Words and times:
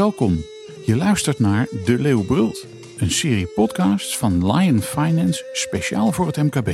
Welkom. 0.00 0.44
Je 0.84 0.96
luistert 0.96 1.38
naar 1.38 1.66
De 1.84 1.98
Leeuw 1.98 2.24
Brult, 2.24 2.66
een 2.98 3.10
serie 3.10 3.46
podcasts 3.46 4.18
van 4.18 4.52
Lion 4.52 4.80
Finance 4.80 5.44
speciaal 5.52 6.12
voor 6.12 6.26
het 6.26 6.36
MKB. 6.36 6.68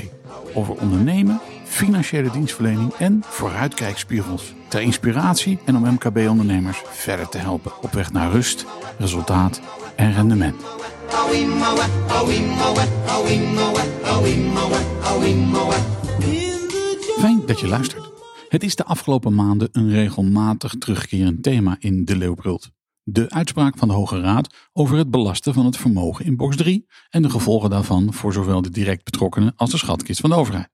Over 0.54 0.74
ondernemen, 0.74 1.40
financiële 1.64 2.30
dienstverlening 2.30 2.92
en 2.94 3.22
vooruitkijkspiegels. 3.24 4.54
Ter 4.68 4.80
inspiratie 4.80 5.58
en 5.64 5.76
om 5.76 5.82
MKB-ondernemers 5.82 6.82
verder 6.84 7.28
te 7.28 7.38
helpen 7.38 7.72
op 7.82 7.92
weg 7.92 8.12
naar 8.12 8.30
rust, 8.30 8.64
resultaat 8.98 9.60
en 9.96 10.12
rendement. 10.12 10.62
Fijn 17.18 17.46
dat 17.46 17.60
je 17.60 17.68
luistert. 17.68 18.10
Het 18.48 18.62
is 18.62 18.76
de 18.76 18.84
afgelopen 18.84 19.34
maanden 19.34 19.68
een 19.72 19.90
regelmatig 19.90 20.74
terugkerend 20.78 21.42
thema 21.42 21.76
in 21.78 22.04
De 22.04 22.16
Leeuw 22.16 22.34
Brult. 22.34 22.74
De 23.08 23.30
uitspraak 23.30 23.78
van 23.78 23.88
de 23.88 23.94
Hoge 23.94 24.20
Raad 24.20 24.54
over 24.72 24.96
het 24.96 25.10
belasten 25.10 25.54
van 25.54 25.64
het 25.64 25.76
vermogen 25.76 26.24
in 26.24 26.36
box 26.36 26.56
3 26.56 26.86
en 27.10 27.22
de 27.22 27.30
gevolgen 27.30 27.70
daarvan 27.70 28.12
voor 28.12 28.32
zowel 28.32 28.62
de 28.62 28.70
direct 28.70 29.04
betrokkenen 29.04 29.52
als 29.56 29.70
de 29.70 29.76
schatkist 29.76 30.20
van 30.20 30.30
de 30.30 30.36
overheid. 30.36 30.68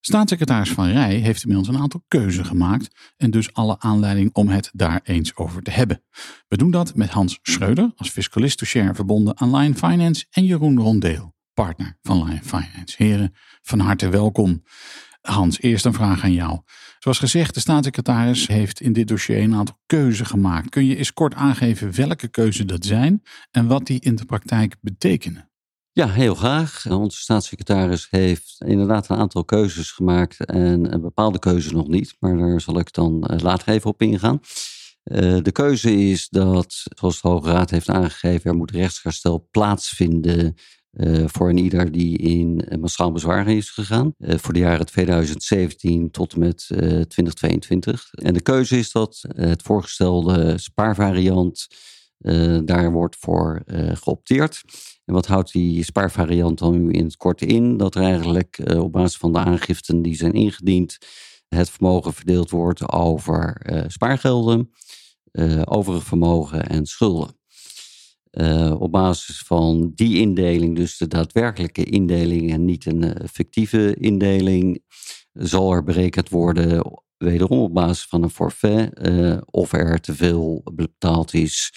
Staatssecretaris 0.00 0.70
Van 0.70 0.90
Rij 0.90 1.14
heeft 1.14 1.42
inmiddels 1.42 1.68
een 1.68 1.82
aantal 1.82 2.04
keuzes 2.08 2.46
gemaakt 2.46 3.12
en 3.16 3.30
dus 3.30 3.52
alle 3.52 3.78
aanleiding 3.78 4.30
om 4.32 4.48
het 4.48 4.70
daar 4.72 5.00
eens 5.04 5.36
over 5.36 5.62
te 5.62 5.70
hebben. 5.70 6.02
We 6.48 6.56
doen 6.56 6.70
dat 6.70 6.94
met 6.94 7.10
Hans 7.10 7.38
Schreuder 7.42 7.92
als 7.96 8.10
fiscalist 8.10 8.64
share 8.64 8.94
verbonden 8.94 9.40
aan 9.40 9.56
Lion 9.56 9.76
Finance 9.76 10.26
en 10.30 10.44
Jeroen 10.44 10.78
Rondeel, 10.78 11.34
partner 11.54 11.98
van 12.02 12.24
Lion 12.24 12.42
Finance. 12.42 12.94
Heren, 12.96 13.34
van 13.62 13.78
harte 13.78 14.08
welkom. 14.08 14.62
Hans, 15.22 15.60
eerst 15.60 15.84
een 15.84 15.92
vraag 15.92 16.22
aan 16.22 16.32
jou. 16.32 16.60
Zoals 16.98 17.18
gezegd, 17.18 17.54
de 17.54 17.60
staatssecretaris 17.60 18.46
heeft 18.46 18.80
in 18.80 18.92
dit 18.92 19.08
dossier 19.08 19.42
een 19.42 19.54
aantal 19.54 19.78
keuzes 19.86 20.28
gemaakt. 20.28 20.68
Kun 20.68 20.86
je 20.86 20.96
eens 20.96 21.12
kort 21.12 21.34
aangeven 21.34 21.94
welke 21.94 22.28
keuzes 22.28 22.66
dat 22.66 22.84
zijn 22.84 23.22
en 23.50 23.66
wat 23.66 23.86
die 23.86 24.00
in 24.00 24.14
de 24.14 24.24
praktijk 24.24 24.76
betekenen? 24.80 25.50
Ja, 25.92 26.08
heel 26.08 26.34
graag. 26.34 26.86
Onze 26.90 27.20
staatssecretaris 27.20 28.06
heeft 28.10 28.56
inderdaad 28.66 29.08
een 29.08 29.16
aantal 29.16 29.44
keuzes 29.44 29.90
gemaakt 29.90 30.44
en 30.44 31.00
bepaalde 31.00 31.38
keuzes 31.38 31.72
nog 31.72 31.88
niet, 31.88 32.16
maar 32.18 32.36
daar 32.36 32.60
zal 32.60 32.78
ik 32.78 32.92
dan 32.92 33.24
eh, 33.24 33.38
later 33.38 33.68
even 33.68 33.90
op 33.90 34.02
ingaan. 34.02 34.40
Eh, 35.02 35.36
de 35.42 35.52
keuze 35.52 35.96
is 35.96 36.28
dat, 36.28 36.82
zoals 36.94 37.20
de 37.20 37.28
Hoge 37.28 37.50
Raad 37.50 37.70
heeft 37.70 37.88
aangegeven, 37.88 38.50
er 38.50 38.56
moet 38.56 38.70
rechtsherstel 38.70 39.48
plaatsvinden 39.50 40.54
uh, 40.92 41.24
voor 41.26 41.48
een 41.48 41.58
ieder 41.58 41.92
die 41.92 42.18
in 42.18 42.64
massaal 42.80 43.12
bezwaar 43.12 43.48
is 43.48 43.70
gegaan. 43.70 44.14
Uh, 44.18 44.38
voor 44.38 44.52
de 44.52 44.60
jaren 44.60 44.86
2017 44.86 46.10
tot 46.10 46.32
en 46.32 46.38
met 46.38 46.68
uh, 46.72 46.78
2022. 46.78 48.08
En 48.12 48.34
de 48.34 48.40
keuze 48.40 48.78
is 48.78 48.92
dat 48.92 49.24
het 49.28 49.62
voorgestelde 49.62 50.58
spaarvariant 50.58 51.66
daar 52.64 52.92
wordt 52.92 53.16
voor 53.16 53.62
geopteerd. 53.92 54.62
En 55.04 55.14
wat 55.14 55.26
houdt 55.26 55.52
die 55.52 55.84
spaarvariant 55.84 56.58
dan 56.58 56.82
nu 56.82 56.92
in 56.92 57.04
het 57.04 57.16
kort 57.16 57.42
in? 57.42 57.76
Dat 57.76 57.94
er 57.94 58.02
eigenlijk 58.02 58.58
op 58.76 58.92
basis 58.92 59.16
van 59.16 59.32
de 59.32 59.38
aangiften 59.38 60.02
die 60.02 60.14
zijn 60.14 60.32
ingediend, 60.32 60.98
het 61.48 61.70
vermogen 61.70 62.12
verdeeld 62.12 62.50
wordt 62.50 62.92
over 62.92 63.66
spaargelden, 63.88 64.70
overig 65.64 66.04
vermogen 66.04 66.66
en 66.66 66.86
schulden. 66.86 67.41
Uh, 68.40 68.80
op 68.80 68.92
basis 68.92 69.38
van 69.38 69.92
die 69.94 70.18
indeling, 70.18 70.76
dus 70.76 70.96
de 70.96 71.08
daadwerkelijke 71.08 71.84
indeling 71.84 72.52
en 72.52 72.64
niet 72.64 72.86
een 72.86 73.02
uh, 73.02 73.10
fictieve 73.32 73.94
indeling, 73.94 74.82
zal 75.32 75.72
er 75.72 75.84
berekend 75.84 76.28
worden, 76.28 76.92
wederom 77.16 77.58
op 77.58 77.74
basis 77.74 78.04
van 78.04 78.22
een 78.22 78.30
forfait, 78.30 78.98
uh, 79.02 79.36
of 79.50 79.72
er 79.72 80.00
te 80.00 80.14
veel 80.14 80.62
betaald 80.74 81.34
is, 81.34 81.72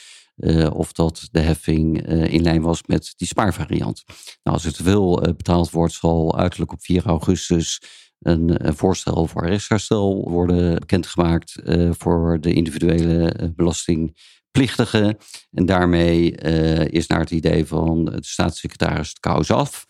of 0.72 0.92
dat 0.92 1.28
de 1.32 1.40
heffing 1.40 2.08
in 2.08 2.42
lijn 2.42 2.62
was 2.62 2.82
met 2.86 3.14
die 3.16 3.28
spaarvariant. 3.28 4.04
Nou, 4.44 4.58
als 4.58 4.66
er 4.66 4.74
te 4.74 4.84
veel 4.84 5.22
betaald 5.22 5.70
wordt, 5.70 5.94
zal 5.94 6.38
uiterlijk 6.38 6.72
op 6.72 6.84
4 6.84 7.06
augustus 7.06 7.82
een, 8.20 8.68
een 8.68 8.76
voorstel 8.76 9.28
voor 9.28 9.46
rechtsherstel 9.46 10.30
worden 10.30 10.80
bekendgemaakt 10.80 11.56
voor 11.92 12.38
de 12.42 12.54
individuele 12.54 13.54
belasting 13.56 14.18
plichtige. 14.56 15.18
En 15.52 15.66
daarmee 15.66 16.44
uh, 16.46 16.88
is 16.88 17.08
naar 17.08 17.20
het 17.20 17.32
idee 17.32 17.66
van 17.66 18.06
de 18.06 18.18
staatssecretaris 18.22 19.10
het 19.10 19.20
kous 19.20 19.52
af. 19.52 19.86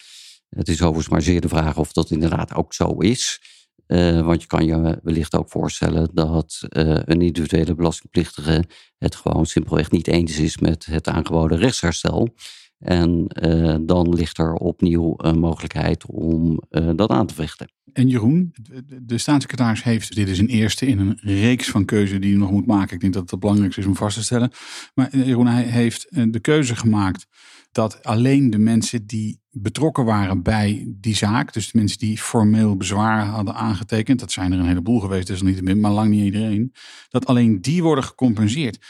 Het 0.49 0.67
is 0.67 0.81
overigens 0.81 1.09
maar 1.09 1.21
zeer 1.21 1.41
de 1.41 1.47
vraag 1.47 1.77
of 1.77 1.91
dat 1.91 2.11
inderdaad 2.11 2.53
ook 2.53 2.73
zo 2.73 2.97
is. 2.97 3.41
Uh, 3.87 4.21
want 4.21 4.41
je 4.41 4.47
kan 4.47 4.65
je 4.65 4.99
wellicht 5.03 5.35
ook 5.35 5.49
voorstellen 5.49 6.09
dat 6.13 6.61
uh, 6.69 6.99
een 7.05 7.21
individuele 7.21 7.75
belastingplichtige 7.75 8.63
het 8.97 9.15
gewoon 9.15 9.45
simpelweg 9.45 9.91
niet 9.91 10.07
eens 10.07 10.37
is 10.37 10.57
met 10.57 10.85
het 10.85 11.07
aangeboden 11.07 11.57
rechtsherstel. 11.57 12.35
En 12.79 13.25
uh, 13.45 13.75
dan 13.81 14.13
ligt 14.13 14.37
er 14.37 14.53
opnieuw 14.53 15.13
een 15.17 15.39
mogelijkheid 15.39 16.05
om 16.05 16.59
dat 16.95 17.09
aan 17.09 17.27
te 17.27 17.33
vechten. 17.33 17.67
En 17.95 18.07
Jeroen, 18.07 18.53
de 19.01 19.17
staatssecretaris 19.17 19.83
heeft, 19.83 20.15
dit 20.15 20.29
is 20.29 20.39
een 20.39 20.47
eerste 20.47 20.85
in 20.85 20.99
een 20.99 21.17
reeks 21.21 21.69
van 21.69 21.85
keuzes 21.85 22.19
die 22.19 22.29
hij 22.29 22.39
nog 22.39 22.51
moet 22.51 22.65
maken. 22.65 22.95
Ik 22.95 23.01
denk 23.01 23.13
dat 23.13 23.29
het 23.29 23.39
belangrijkste 23.39 23.81
is 23.81 23.87
om 23.87 23.95
vast 23.95 24.17
te 24.17 24.23
stellen. 24.23 24.51
Maar 24.93 25.09
eh, 25.09 25.25
Jeroen, 25.25 25.47
hij 25.47 25.63
heeft 25.63 26.09
eh, 26.09 26.23
de 26.29 26.39
keuze 26.39 26.75
gemaakt 26.75 27.27
dat 27.71 28.03
alleen 28.03 28.49
de 28.49 28.57
mensen 28.57 29.07
die 29.07 29.39
betrokken 29.51 30.05
waren 30.05 30.43
bij 30.43 30.85
die 30.87 31.15
zaak, 31.15 31.53
dus 31.53 31.71
de 31.71 31.77
mensen 31.77 31.97
die 31.97 32.17
formeel 32.17 32.77
bezwaar 32.77 33.25
hadden 33.25 33.55
aangetekend, 33.55 34.19
dat 34.19 34.31
zijn 34.31 34.51
er 34.51 34.59
een 34.59 34.67
heleboel 34.67 34.99
geweest, 34.99 35.27
dus 35.27 35.41
niet 35.41 35.77
maar 35.77 35.91
lang 35.91 36.09
niet 36.09 36.23
iedereen, 36.23 36.73
dat 37.09 37.25
alleen 37.25 37.61
die 37.61 37.83
worden 37.83 38.03
gecompenseerd. 38.03 38.85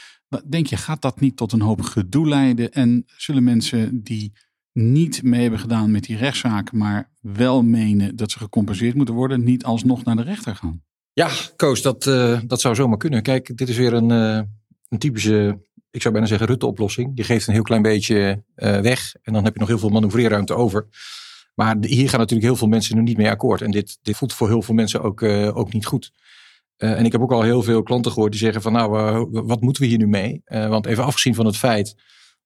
Denk 0.48 0.66
je, 0.66 0.76
gaat 0.76 1.02
dat 1.02 1.20
niet 1.20 1.36
tot 1.36 1.52
een 1.52 1.60
hoop 1.60 1.80
gedoe 1.80 2.28
leiden 2.28 2.72
en 2.72 3.04
zullen 3.16 3.44
mensen 3.44 4.02
die 4.02 4.32
niet 4.72 5.22
mee 5.22 5.40
hebben 5.40 5.60
gedaan 5.60 5.90
met 5.90 6.04
die 6.04 6.16
rechtszaak, 6.16 6.72
maar 6.72 7.10
wel 7.20 7.62
menen 7.62 8.16
dat 8.16 8.30
ze 8.30 8.38
gecompenseerd 8.38 8.94
moeten 8.94 9.14
worden, 9.14 9.44
niet 9.44 9.64
alsnog 9.64 10.04
naar 10.04 10.16
de 10.16 10.22
rechter 10.22 10.56
gaan. 10.56 10.82
Ja, 11.12 11.30
Koos, 11.56 11.82
dat, 11.82 12.06
uh, 12.06 12.40
dat 12.46 12.60
zou 12.60 12.74
zomaar 12.74 12.98
kunnen. 12.98 13.22
Kijk, 13.22 13.56
dit 13.56 13.68
is 13.68 13.76
weer 13.76 13.92
een, 13.92 14.10
uh, 14.10 14.40
een 14.88 14.98
typische, 14.98 15.58
ik 15.90 16.02
zou 16.02 16.14
bijna 16.14 16.28
zeggen, 16.28 16.46
Rutte-oplossing. 16.46 17.12
Je 17.14 17.24
geeft 17.24 17.46
een 17.46 17.52
heel 17.52 17.62
klein 17.62 17.82
beetje 17.82 18.44
uh, 18.56 18.80
weg 18.80 19.14
en 19.22 19.32
dan 19.32 19.44
heb 19.44 19.52
je 19.52 19.58
nog 19.58 19.68
heel 19.68 19.78
veel 19.78 19.88
manoeuvreerruimte 19.88 20.54
over. 20.54 20.86
Maar 21.54 21.76
hier 21.80 22.08
gaan 22.08 22.18
natuurlijk 22.18 22.48
heel 22.48 22.56
veel 22.56 22.68
mensen 22.68 22.96
nu 22.96 23.02
niet 23.02 23.16
mee 23.16 23.30
akkoord. 23.30 23.62
En 23.62 23.70
dit, 23.70 23.98
dit 24.02 24.16
voelt 24.16 24.32
voor 24.32 24.48
heel 24.48 24.62
veel 24.62 24.74
mensen 24.74 25.02
ook, 25.02 25.22
ook 25.22 25.72
niet 25.72 25.86
goed. 25.86 26.12
En 26.76 27.04
ik 27.04 27.12
heb 27.12 27.20
ook 27.20 27.32
al 27.32 27.42
heel 27.42 27.62
veel 27.62 27.82
klanten 27.82 28.12
gehoord 28.12 28.32
die 28.32 28.40
zeggen 28.40 28.62
van 28.62 28.72
nou, 28.72 28.90
wat 29.30 29.60
moeten 29.60 29.82
we 29.82 29.88
hier 29.88 29.98
nu 29.98 30.06
mee? 30.06 30.42
want 30.44 30.86
even 30.86 31.04
afgezien 31.04 31.34
van 31.34 31.46
het 31.46 31.56
feit 31.56 31.94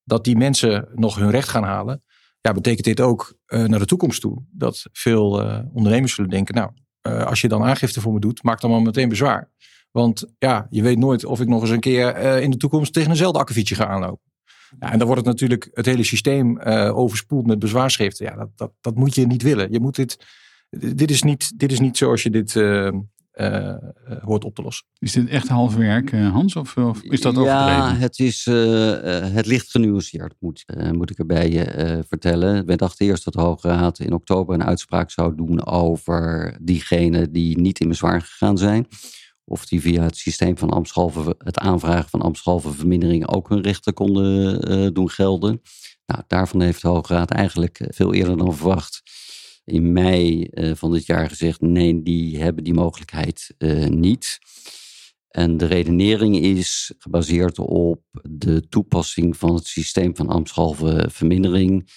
dat 0.04 0.24
die 0.24 0.36
mensen 0.36 0.88
nog 0.94 1.16
hun 1.16 1.30
recht 1.30 1.48
gaan 1.48 1.64
halen 1.64 2.02
ja, 2.40 2.52
betekent 2.52 2.84
dit 2.84 3.00
ook 3.00 3.34
naar 3.46 3.78
de 3.78 3.84
toekomst 3.84 4.20
toe 4.20 4.44
dat 4.50 4.86
veel 4.92 5.30
ondernemers 5.72 6.14
zullen 6.14 6.30
denken, 6.30 6.54
nou, 6.54 6.70
als 7.24 7.40
je 7.40 7.48
dan 7.48 7.62
aangifte 7.62 8.00
voor 8.00 8.12
me 8.12 8.20
doet, 8.20 8.42
maak 8.42 8.60
dan 8.60 8.70
maar 8.70 8.82
meteen 8.82 9.08
bezwaar. 9.08 9.50
Want 9.90 10.26
ja, 10.38 10.66
je 10.70 10.82
weet 10.82 10.98
nooit 10.98 11.24
of 11.24 11.40
ik 11.40 11.48
nog 11.48 11.60
eens 11.60 11.70
een 11.70 11.80
keer 11.80 12.16
in 12.16 12.50
de 12.50 12.56
toekomst 12.56 12.92
tegen 12.92 13.10
eenzelfde 13.10 13.38
akkefietje 13.38 13.74
ga 13.74 13.86
aanlopen. 13.86 14.30
Ja, 14.78 14.92
en 14.92 14.98
dan 14.98 15.06
wordt 15.06 15.22
het 15.22 15.32
natuurlijk 15.32 15.68
het 15.72 15.86
hele 15.86 16.04
systeem 16.04 16.60
overspoeld 16.88 17.46
met 17.46 17.58
bezwaarschriften. 17.58 18.26
Ja, 18.26 18.36
dat, 18.36 18.48
dat, 18.56 18.72
dat 18.80 18.94
moet 18.94 19.14
je 19.14 19.26
niet 19.26 19.42
willen. 19.42 19.72
Je 19.72 19.80
moet 19.80 19.96
dit, 19.96 20.26
dit, 20.70 21.10
is 21.10 21.22
niet, 21.22 21.58
dit 21.58 21.72
is 21.72 21.80
niet 21.80 21.96
zoals 21.96 22.22
je 22.22 22.30
dit 22.30 22.52
hoort 24.22 24.44
op 24.44 24.54
te 24.54 24.62
lossen. 24.62 24.86
Is 24.98 25.12
dit 25.12 25.28
echt 25.28 25.48
half 25.48 25.74
werk, 25.74 26.12
Hans? 26.12 26.56
Of, 26.56 26.76
of 26.76 27.02
is 27.02 27.20
dat 27.20 27.36
overdreven? 27.36 27.72
Ja, 27.72 27.94
het, 27.94 28.18
is, 28.18 28.44
het 29.34 29.46
ligt 29.46 29.70
genuanceerd, 29.70 30.34
moet, 30.38 30.64
moet 30.92 31.10
ik 31.10 31.18
erbij 31.18 31.50
je 31.50 32.04
vertellen. 32.08 32.66
We 32.66 32.76
dachten 32.76 33.06
eerst 33.06 33.24
dat 33.24 33.34
de 33.34 33.40
Hoge 33.40 33.68
Raad 33.68 33.98
in 33.98 34.12
oktober 34.12 34.54
een 34.54 34.64
uitspraak 34.64 35.10
zou 35.10 35.34
doen 35.34 35.66
over 35.66 36.56
diegenen 36.62 37.32
die 37.32 37.60
niet 37.60 37.80
in 37.80 37.88
bezwaar 37.88 38.20
gegaan 38.20 38.58
zijn. 38.58 38.86
Of 39.44 39.66
die 39.66 39.80
via 39.80 40.02
het 40.02 40.16
systeem 40.16 40.58
van 40.58 40.70
Amtshalve, 40.70 41.34
het 41.38 41.58
aanvragen 41.58 42.10
van 42.10 42.20
Amtshalve 42.20 42.72
vermindering 42.72 43.28
ook 43.28 43.48
hun 43.48 43.62
rechten 43.62 43.94
konden 43.94 44.94
doen 44.94 45.10
gelden. 45.10 45.60
Nou, 46.06 46.22
daarvan 46.26 46.60
heeft 46.60 46.82
de 46.82 46.88
Hoge 46.88 47.14
Raad 47.14 47.30
eigenlijk 47.30 47.86
veel 47.88 48.14
eerder 48.14 48.36
dan 48.36 48.54
verwacht 48.54 49.02
in 49.70 49.92
mei 49.92 50.48
uh, 50.50 50.74
van 50.74 50.92
dit 50.92 51.06
jaar 51.06 51.28
gezegd: 51.28 51.60
nee, 51.60 52.02
die 52.02 52.38
hebben 52.38 52.64
die 52.64 52.74
mogelijkheid 52.74 53.54
uh, 53.58 53.86
niet. 53.86 54.38
En 55.28 55.56
de 55.56 55.66
redenering 55.66 56.36
is 56.36 56.94
gebaseerd 56.98 57.58
op 57.58 58.02
de 58.22 58.68
toepassing 58.68 59.36
van 59.36 59.54
het 59.54 59.66
systeem 59.66 60.16
van 60.16 60.28
ambtshalve 60.28 61.08
vermindering. 61.10 61.90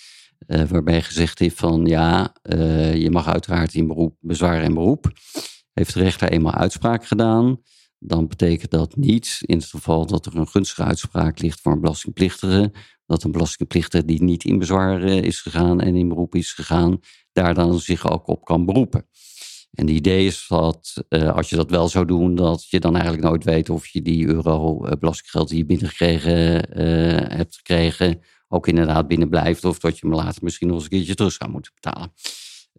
Uh, 0.48 0.64
waarbij 0.64 1.02
gezegd 1.02 1.40
heeft 1.40 1.56
van 1.56 1.86
ja, 1.86 2.36
je 2.94 3.10
mag 3.12 3.28
uiteraard 3.28 3.74
in 3.74 3.88
beroep, 3.88 4.16
bezwaar 4.20 4.62
en 4.62 4.74
beroep. 4.74 5.12
Heeft 5.74 5.94
de 5.94 6.00
rechter 6.00 6.32
eenmaal 6.32 6.54
uitspraak 6.54 7.06
gedaan, 7.06 7.62
dan 8.06 8.28
betekent 8.28 8.72
dat 8.72 8.96
niet, 8.96 9.38
in 9.42 9.58
het 9.58 9.66
geval 9.66 10.06
dat 10.06 10.26
er 10.26 10.36
een 10.36 10.48
gunstige 10.48 10.84
uitspraak 10.84 11.40
ligt 11.40 11.62
voor 11.62 11.72
een 11.72 11.82
belastingplichtige, 11.82 12.74
dat 13.06 13.24
een 13.24 13.32
belastingplichtige 13.32 14.06
die 14.06 14.24
niet 14.24 14.44
in 14.44 14.60
bezwaar 14.60 15.02
is 15.02 15.42
gegaan 15.42 15.82
en 15.82 15.96
in 15.96 16.08
beroep 16.08 16.36
is 16.36 16.52
gegaan, 16.52 17.00
daar 17.32 17.54
dan 17.54 17.80
zich 17.80 18.12
ook 18.12 18.28
op 18.28 18.46
kan 18.46 18.66
beroepen. 18.66 19.08
En 19.72 19.86
de 19.86 19.92
idee 19.92 20.26
is 20.26 20.46
dat 20.48 21.04
als 21.10 21.50
je 21.50 21.56
dat 21.56 21.70
wel 21.70 21.88
zou 21.88 22.06
doen, 22.06 22.36
dat 22.36 22.70
je 22.70 22.80
dan 22.80 22.94
eigenlijk 22.94 23.24
nooit 23.24 23.44
weet 23.44 23.70
of 23.70 23.88
je 23.88 24.02
die 24.02 24.28
euro 24.28 24.78
belastinggeld 25.00 25.50
die 25.50 25.58
je 25.58 25.66
binnengekregen 25.66 26.34
hebt 27.38 27.56
gekregen, 27.56 28.22
ook 28.48 28.68
inderdaad 28.68 29.08
binnen 29.08 29.30
blijft. 29.30 29.66
Of 29.66 29.80
dat 29.80 30.00
je 30.00 30.08
hem 30.08 30.16
later 30.16 30.44
misschien 30.44 30.68
nog 30.68 30.76
eens 30.76 30.86
een 30.86 30.92
keertje 30.92 31.16
terug 31.16 31.34
zou 31.34 31.52
moeten 31.52 31.72
betalen. 31.74 32.14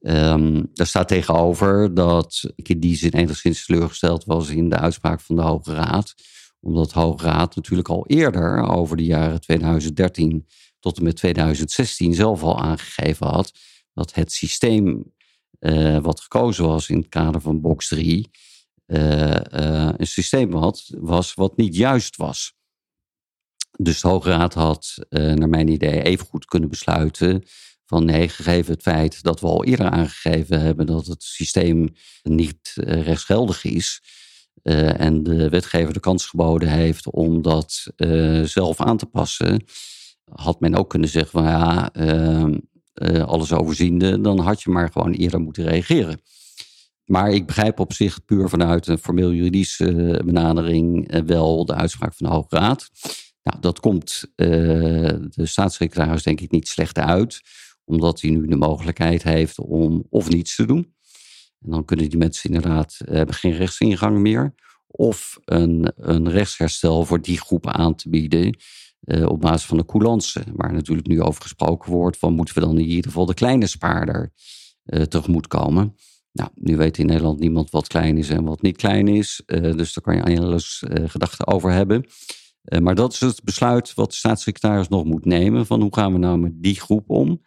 Daar 0.05 0.87
staat 0.87 1.09
tegenover 1.09 1.95
dat 1.95 2.53
ik 2.55 2.69
in 2.69 2.81
die 2.81 2.97
zin 2.97 3.11
enigszins 3.11 3.67
teleurgesteld 3.67 4.25
was 4.25 4.49
in 4.49 4.69
de 4.69 4.79
uitspraak 4.79 5.21
van 5.21 5.37
de 5.37 5.43
Hoge 5.43 5.75
Raad. 5.75 6.15
Omdat 6.61 6.91
de 6.91 6.99
Hoge 6.99 7.25
Raad 7.25 7.57
natuurlijk 7.57 7.89
al 7.89 8.07
eerder, 8.07 8.63
over 8.63 8.97
de 8.97 9.05
jaren 9.05 9.41
2013 9.41 10.47
tot 10.81 10.97
en 10.97 11.03
met 11.05 11.17
2016, 11.17 12.15
zelf 12.15 12.43
al 12.43 12.61
aangegeven 12.61 13.27
had 13.27 13.53
dat 13.95 14.15
het 14.15 14.33
systeem 14.33 15.13
uh, 15.61 15.99
wat 15.99 16.21
gekozen 16.21 16.67
was 16.67 16.89
in 16.89 16.99
het 16.99 17.09
kader 17.09 17.41
van 17.41 17.61
box 17.61 17.89
3 17.89 18.31
uh, 18.87 19.31
uh, 19.31 19.91
een 19.97 20.07
systeem 20.07 20.55
had, 20.55 20.91
was 20.99 21.35
wat 21.35 21.57
niet 21.57 21.77
juist 21.77 22.17
was. 22.17 22.55
Dus 23.79 24.01
de 24.01 24.09
Hoge 24.09 24.31
Raad 24.31 24.55
had, 24.55 24.95
naar 25.09 25.49
mijn 25.49 25.69
idee, 25.69 26.03
even 26.03 26.27
goed 26.27 26.45
kunnen 26.45 26.69
besluiten 26.69 27.45
van 27.95 28.05
nee, 28.05 28.29
gegeven 28.29 28.73
het 28.73 28.83
feit 28.83 29.23
dat 29.23 29.41
we 29.41 29.47
al 29.47 29.65
eerder 29.65 29.91
aangegeven 29.91 30.61
hebben 30.61 30.87
dat 30.87 31.07
het 31.07 31.23
systeem 31.23 31.95
niet 32.23 32.75
uh, 32.75 33.03
rechtsgeldig 33.03 33.65
is. 33.65 34.03
Uh, 34.63 35.01
en 35.01 35.23
de 35.23 35.49
wetgever 35.49 35.93
de 35.93 36.01
kans 36.01 36.27
geboden 36.27 36.69
heeft 36.69 37.11
om 37.11 37.43
dat 37.43 37.87
uh, 37.97 38.43
zelf 38.43 38.81
aan 38.81 38.97
te 38.97 39.07
passen, 39.07 39.65
had 40.31 40.61
men 40.61 40.75
ook 40.75 40.91
kunnen 40.91 41.09
zeggen 41.09 41.31
van 41.31 41.45
ja, 41.45 41.93
ehm, 41.93 42.59
alles 43.25 43.53
overziende, 43.53 44.21
dan 44.21 44.39
had 44.39 44.63
je 44.63 44.71
maar 44.71 44.91
gewoon 44.93 45.13
eerder 45.13 45.41
moeten 45.41 45.65
reageren. 45.65 46.21
Maar 47.05 47.31
ik 47.31 47.47
begrijp 47.47 47.81
op 47.81 47.93
zich 47.93 48.25
puur 48.25 48.49
vanuit 48.49 48.87
een 48.87 48.99
formeel 48.99 49.33
juridische 49.33 50.21
benadering 50.25 51.21
wel 51.27 51.65
de 51.65 51.75
uitspraak 51.75 52.15
van 52.15 52.27
de 52.27 52.33
Hoge 52.33 52.57
Raad. 52.57 52.91
Nou, 53.43 53.61
dat 53.61 53.81
komt 53.81 54.25
de 54.37 55.31
staatssecretaris 55.43 56.23
denk 56.23 56.41
ik 56.41 56.51
niet 56.51 56.69
slecht 56.69 56.99
uit 56.99 57.43
omdat 57.85 58.21
hij 58.21 58.31
nu 58.31 58.47
de 58.47 58.57
mogelijkheid 58.57 59.23
heeft 59.23 59.59
om 59.59 60.07
of 60.11 60.29
niets 60.29 60.57
te 60.57 60.67
doen. 60.67 60.95
En 61.65 61.71
dan 61.71 61.85
kunnen 61.85 62.09
die 62.09 62.19
mensen 62.19 62.51
inderdaad 62.51 63.01
eh, 63.07 63.23
geen 63.27 63.53
rechtsingang 63.53 64.19
meer. 64.19 64.55
Of 64.87 65.39
een, 65.45 65.93
een 65.97 66.31
rechtsherstel 66.31 67.05
voor 67.05 67.21
die 67.21 67.39
groep 67.39 67.67
aan 67.67 67.95
te 67.95 68.09
bieden. 68.09 68.57
Uh, 69.05 69.27
op 69.27 69.41
basis 69.41 69.67
van 69.67 69.77
de 69.77 69.85
coulance. 69.85 70.43
Waar 70.55 70.73
natuurlijk 70.73 71.07
nu 71.07 71.23
over 71.23 71.43
gesproken 71.43 71.93
wordt. 71.93 72.19
Van 72.19 72.35
moeten 72.35 72.55
we 72.55 72.61
dan 72.61 72.79
in 72.79 72.85
ieder 72.85 73.05
geval 73.05 73.27
de 73.27 73.35
kleine 73.35 73.67
spaarder 73.67 74.33
uh, 74.85 75.03
tegemoet 75.03 75.47
komen. 75.47 75.95
Nou, 76.33 76.51
nu 76.55 76.77
weet 76.77 76.99
in 76.99 77.07
Nederland 77.07 77.41
niemand 77.41 77.71
wat 77.71 77.87
klein 77.87 78.19
is 78.19 78.31
en 78.31 78.45
wat 78.45 78.63
niet 78.63 78.77
klein 78.77 79.09
is. 79.09 79.43
Dus 79.47 79.93
daar 79.93 80.05
kan 80.05 80.17
je 80.17 80.41
alles 80.41 80.83
gedachten 80.89 81.47
over 81.47 81.71
hebben. 81.71 82.05
maar 82.83 82.95
dat 82.95 83.13
is 83.13 83.21
het 83.21 83.45
besluit 83.45 83.95
wat 83.95 84.11
de 84.11 84.17
staatssecretaris 84.17 84.89
nog 84.89 85.05
moet 85.05 85.25
nemen. 85.25 85.67
Van 85.67 85.81
hoe 85.81 85.95
gaan 85.95 86.13
we 86.13 86.19
nou 86.19 86.39
met 86.39 86.53
die 86.63 86.81
groep 86.81 87.11
om? 87.11 87.41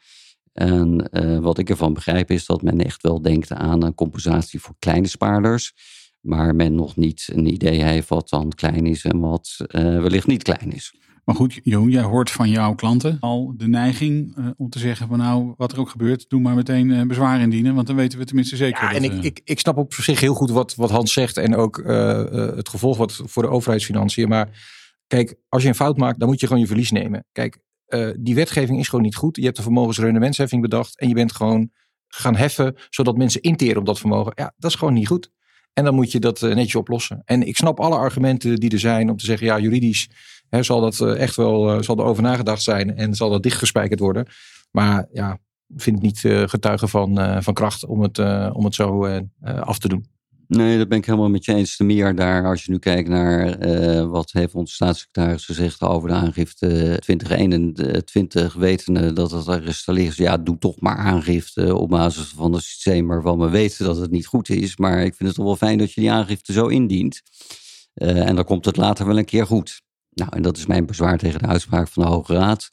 En 0.57 1.09
uh, 1.11 1.39
wat 1.39 1.57
ik 1.57 1.69
ervan 1.69 1.93
begrijp 1.93 2.31
is 2.31 2.45
dat 2.45 2.61
men 2.61 2.79
echt 2.79 3.01
wel 3.01 3.21
denkt 3.21 3.51
aan 3.51 3.83
een 3.83 3.95
compensatie 3.95 4.59
voor 4.59 4.75
kleine 4.79 5.07
spaarders. 5.07 5.73
Maar 6.21 6.55
men 6.55 6.75
nog 6.75 6.95
niet 6.95 7.29
een 7.33 7.53
idee 7.53 7.83
heeft 7.83 8.09
wat 8.09 8.29
dan 8.29 8.51
klein 8.55 8.85
is 8.85 9.05
en 9.05 9.19
wat 9.19 9.57
uh, 9.59 9.81
wellicht 9.81 10.27
niet 10.27 10.43
klein 10.43 10.71
is. 10.71 10.95
Maar 11.25 11.35
goed, 11.35 11.59
Joon, 11.63 11.89
jij 11.89 12.01
hoort 12.01 12.31
van 12.31 12.49
jouw 12.49 12.75
klanten 12.75 13.17
al 13.19 13.53
de 13.57 13.67
neiging 13.67 14.37
uh, 14.37 14.47
om 14.57 14.69
te 14.69 14.79
zeggen 14.79 15.07
van 15.07 15.17
nou, 15.17 15.53
wat 15.57 15.71
er 15.71 15.79
ook 15.79 15.89
gebeurt, 15.89 16.29
doe 16.29 16.41
maar 16.41 16.55
meteen 16.55 17.07
bezwaar 17.07 17.41
indienen. 17.41 17.75
Want 17.75 17.87
dan 17.87 17.95
weten 17.95 18.19
we 18.19 18.25
tenminste 18.25 18.55
zeker. 18.55 18.83
Ja, 18.83 18.93
en 18.93 19.03
ik, 19.03 19.23
ik, 19.23 19.41
ik 19.43 19.59
snap 19.59 19.77
op 19.77 19.93
zich 19.93 20.19
heel 20.19 20.33
goed 20.33 20.49
wat, 20.49 20.75
wat 20.75 20.89
Hans 20.89 21.13
zegt 21.13 21.37
en 21.37 21.55
ook 21.55 21.77
het 22.55 22.69
gevolg 22.69 22.97
wat 22.97 23.21
voor 23.25 23.43
de 23.43 23.49
overheidsfinanciën. 23.49 24.29
Maar 24.29 24.49
kijk, 25.07 25.35
als 25.49 25.63
je 25.63 25.67
een 25.67 25.75
fout 25.75 25.97
maakt, 25.97 26.19
dan 26.19 26.27
moet 26.27 26.39
je 26.39 26.47
gewoon 26.47 26.61
je 26.61 26.67
verlies 26.67 26.91
nemen. 26.91 27.25
Kijk, 27.31 27.59
uh, 27.89 28.09
die 28.19 28.35
wetgeving 28.35 28.79
is 28.79 28.87
gewoon 28.87 29.05
niet 29.05 29.15
goed. 29.15 29.35
Je 29.35 29.43
hebt 29.43 29.57
een 29.57 29.63
vermogensrendementsheffing 29.63 30.61
bedacht 30.61 30.99
en 30.99 31.07
je 31.07 31.13
bent 31.13 31.31
gewoon 31.31 31.71
gaan 32.07 32.35
heffen 32.35 32.75
zodat 32.89 33.17
mensen 33.17 33.41
interen 33.41 33.77
op 33.77 33.85
dat 33.85 33.99
vermogen. 33.99 34.31
Ja, 34.35 34.53
dat 34.57 34.71
is 34.71 34.77
gewoon 34.77 34.93
niet 34.93 35.07
goed. 35.07 35.31
En 35.73 35.83
dan 35.83 35.95
moet 35.95 36.11
je 36.11 36.19
dat 36.19 36.41
uh, 36.41 36.55
netjes 36.55 36.75
oplossen. 36.75 37.21
En 37.25 37.47
ik 37.47 37.57
snap 37.57 37.79
alle 37.79 37.95
argumenten 37.95 38.55
die 38.55 38.69
er 38.69 38.79
zijn 38.79 39.09
om 39.09 39.17
te 39.17 39.25
zeggen, 39.25 39.47
ja, 39.47 39.59
juridisch 39.59 40.09
hè, 40.49 40.63
zal 40.63 40.81
dat 40.81 40.99
uh, 40.99 41.19
echt 41.21 41.35
wel 41.35 41.83
zal 41.83 41.97
er 41.97 42.03
over 42.03 42.23
nagedacht 42.23 42.61
zijn 42.61 42.95
en 42.95 43.13
zal 43.13 43.29
dat 43.29 43.43
dichtgespijkerd 43.43 43.99
worden. 43.99 44.27
Maar 44.71 45.07
ja, 45.11 45.39
vind 45.75 45.95
het 45.95 46.05
niet 46.05 46.49
getuigen 46.49 46.89
van, 46.89 47.43
van 47.43 47.53
kracht 47.53 47.85
om 47.85 48.01
het, 48.01 48.19
om 48.53 48.65
het 48.65 48.75
zo 48.75 49.05
af 49.41 49.79
te 49.79 49.87
doen. 49.87 50.16
Nee, 50.47 50.77
dat 50.77 50.87
ben 50.87 50.97
ik 50.97 51.05
helemaal 51.05 51.29
met 51.29 51.45
je 51.45 51.53
eens. 51.53 51.75
Te 51.75 51.83
meer 51.83 52.15
daar, 52.15 52.45
als 52.45 52.63
je 52.63 52.71
nu 52.71 52.79
kijkt 52.79 53.09
naar 53.09 53.67
uh, 53.67 54.09
wat 54.09 54.31
heeft 54.31 54.53
onze 54.53 54.73
staatssecretaris 54.73 55.45
gezegd 55.45 55.81
over 55.81 56.09
de 56.09 56.15
aangifte 56.15 56.97
2021, 56.99 58.53
wetende 58.53 59.13
dat 59.13 59.31
het 59.31 59.47
er 59.47 59.97
is. 59.97 60.15
Ja, 60.15 60.37
doe 60.37 60.57
toch 60.57 60.79
maar 60.79 60.97
aangifte 60.97 61.75
op 61.75 61.89
basis 61.89 62.27
van 62.27 62.53
het 62.53 62.63
systeem 62.63 63.07
waarvan 63.07 63.39
we 63.39 63.49
weten 63.49 63.85
dat 63.85 63.97
het 63.97 64.11
niet 64.11 64.25
goed 64.25 64.49
is. 64.49 64.77
Maar 64.77 65.03
ik 65.03 65.15
vind 65.15 65.29
het 65.29 65.37
toch 65.37 65.45
wel 65.45 65.55
fijn 65.55 65.77
dat 65.77 65.93
je 65.93 66.01
die 66.01 66.11
aangifte 66.11 66.53
zo 66.53 66.67
indient. 66.67 67.21
Uh, 67.95 68.27
en 68.27 68.35
dan 68.35 68.45
komt 68.45 68.65
het 68.65 68.77
later 68.77 69.05
wel 69.05 69.17
een 69.17 69.25
keer 69.25 69.45
goed. 69.45 69.81
Nou, 70.13 70.29
en 70.35 70.41
dat 70.41 70.57
is 70.57 70.65
mijn 70.65 70.85
bezwaar 70.85 71.17
tegen 71.17 71.39
de 71.39 71.47
uitspraak 71.47 71.87
van 71.87 72.03
de 72.03 72.09
Hoge 72.09 72.33
Raad. 72.33 72.69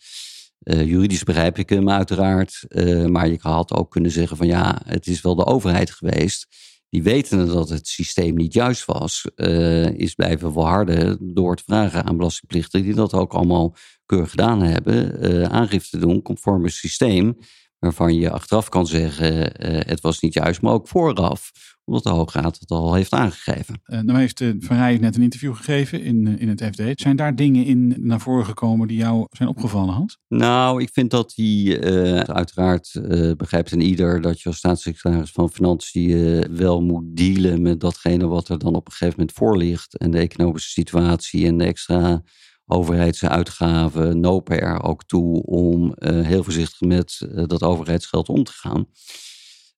Uh, 0.65 0.87
juridisch 0.87 1.25
begrijp 1.25 1.59
ik 1.59 1.69
hem 1.69 1.91
uiteraard. 1.91 2.65
maar 3.06 3.29
je 3.29 3.38
had 3.41 3.73
ook 3.73 3.91
kunnen 3.91 4.11
zeggen 4.11 4.37
van 4.37 4.47
ja, 4.47 4.81
het 4.85 5.06
is 5.06 5.21
wel 5.21 5.35
de 5.35 5.47
overheid 5.47 5.91
geweest 5.91 6.47
die 6.94 7.02
wetende 7.02 7.46
dat 7.46 7.69
het 7.69 7.88
systeem 7.88 8.35
niet 8.35 8.52
juist 8.52 8.85
was, 8.85 9.26
uh, 9.37 9.91
is 9.91 10.14
blijven 10.14 10.52
volharden 10.52 11.35
door 11.35 11.56
te 11.56 11.62
vragen 11.67 12.05
aan 12.05 12.17
belastingplichten 12.17 12.82
die 12.82 12.94
dat 12.94 13.14
ook 13.14 13.32
allemaal 13.32 13.76
keurig 14.06 14.31
gedaan 14.31 14.62
hebben, 14.62 15.31
uh, 15.32 15.43
aangifte 15.43 15.99
doen 15.99 16.23
conform 16.23 16.64
het 16.64 16.73
systeem, 16.73 17.37
waarvan 17.79 18.14
je 18.14 18.31
achteraf 18.31 18.69
kan 18.69 18.87
zeggen 18.87 19.35
uh, 19.35 19.81
het 19.81 20.00
was 20.00 20.20
niet 20.20 20.35
juist, 20.35 20.62
maar 20.62 20.73
ook 20.73 20.88
vooraf 20.88 21.50
omdat 21.85 22.03
de 22.03 22.09
Hoge 22.09 22.41
Raad 22.41 22.59
het 22.59 22.71
al 22.71 22.95
heeft 22.95 23.13
aangegeven. 23.13 23.83
Uh, 23.87 24.01
nou 24.01 24.19
heeft 24.19 24.41
uh, 24.41 24.55
Van 24.59 24.77
Rij 24.77 24.97
net 24.97 25.17
een 25.17 25.23
interview 25.23 25.55
gegeven 25.55 26.03
in, 26.03 26.27
uh, 26.27 26.41
in 26.41 26.49
het 26.49 26.63
FD. 26.63 27.01
Zijn 27.01 27.17
daar 27.17 27.37
dingen 27.37 27.65
in 27.65 27.95
naar 27.99 28.21
voren 28.21 28.45
gekomen 28.45 28.89
die 28.89 28.97
jou 28.97 29.27
zijn 29.31 29.49
opgevallen, 29.49 29.95
Hans? 29.95 30.19
Nou, 30.29 30.83
ik 30.83 30.91
vind 30.93 31.11
dat 31.11 31.33
die, 31.35 31.81
uiteraard 32.27 33.01
begrijpt 33.37 33.73
een 33.73 33.81
ieder 33.81 34.21
dat 34.21 34.41
je 34.41 34.49
als 34.49 34.59
staatssecretaris 34.59 35.31
van 35.31 35.50
Financiën 35.50 36.47
wel 36.57 36.83
moet 36.83 37.17
dealen 37.17 37.62
met 37.62 37.81
datgene 37.81 38.26
wat 38.26 38.49
er 38.49 38.59
dan 38.59 38.75
op 38.75 38.87
een 38.87 38.93
gegeven 38.93 39.19
moment 39.19 39.37
voor 39.37 39.57
ligt. 39.57 39.97
En 39.97 40.11
de 40.11 40.19
economische 40.19 40.71
situatie 40.71 41.47
en 41.47 41.59
de 41.59 41.64
extra 41.64 42.23
overheidsuitgaven 42.67 44.21
nopen 44.21 44.61
er 44.61 44.83
ook 44.83 45.05
toe 45.05 45.43
om 45.43 45.95
heel 46.00 46.45
voorzichtig 46.45 46.81
met 46.81 47.29
dat 47.47 47.62
overheidsgeld 47.62 48.29
om 48.29 48.45
te 48.45 48.53
gaan. 48.53 48.87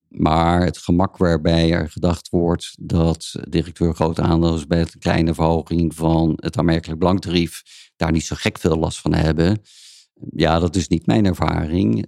Maar 0.09 0.65
het 0.65 0.79
gemak 0.79 1.17
waarbij 1.17 1.73
er 1.73 1.91
gedacht 1.91 2.29
wordt 2.29 2.77
dat 2.81 3.35
directeur 3.49 3.95
grote 3.95 4.23
aandelen 4.23 4.69
bij 4.69 4.81
een 4.81 4.99
kleine 4.99 5.35
verhoging 5.35 5.95
van 5.95 6.33
het 6.37 6.59
aanmerkelijk 6.59 6.99
belangetarief 6.99 7.63
daar 7.97 8.13
niet 8.13 8.25
zo 8.25 8.37
gek 8.39 8.59
veel 8.59 8.77
last 8.77 9.01
van 9.01 9.15
hebben. 9.15 9.63
Ja, 10.31 10.59
dat 10.59 10.77
is 10.77 10.89
niet 10.89 11.07
mijn 11.07 11.27
ervaring. 11.27 12.07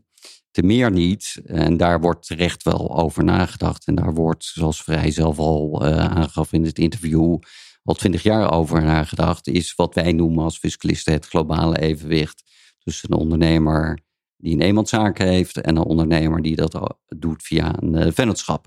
Te 0.50 0.62
meer 0.62 0.90
niet. 0.90 1.40
En 1.44 1.76
daar 1.76 2.00
wordt 2.00 2.26
terecht 2.26 2.62
wel 2.62 2.98
over 2.98 3.24
nagedacht. 3.24 3.86
En 3.86 3.94
daar 3.94 4.14
wordt, 4.14 4.44
zoals 4.44 4.82
Vrij 4.82 5.10
zelf 5.10 5.38
al 5.38 5.86
uh, 5.86 5.98
aangaf 5.98 6.52
in 6.52 6.64
het 6.64 6.78
interview, 6.78 7.38
al 7.82 7.94
twintig 7.94 8.22
jaar 8.22 8.52
over 8.52 8.82
nagedacht. 8.82 9.46
Is 9.46 9.74
wat 9.74 9.94
wij 9.94 10.12
noemen 10.12 10.44
als 10.44 10.58
fiscalisten 10.58 11.12
het 11.12 11.26
globale 11.26 11.78
evenwicht 11.78 12.42
tussen 12.78 13.12
een 13.12 13.18
ondernemer 13.18 13.98
die 14.38 14.54
een 14.54 14.60
eenmanszaak 14.60 15.18
heeft 15.18 15.60
en 15.60 15.76
een 15.76 15.84
ondernemer 15.84 16.42
die 16.42 16.56
dat 16.56 16.96
doet 17.16 17.42
via 17.42 17.82
een 17.82 18.06
uh, 18.06 18.12
vennootschap. 18.12 18.66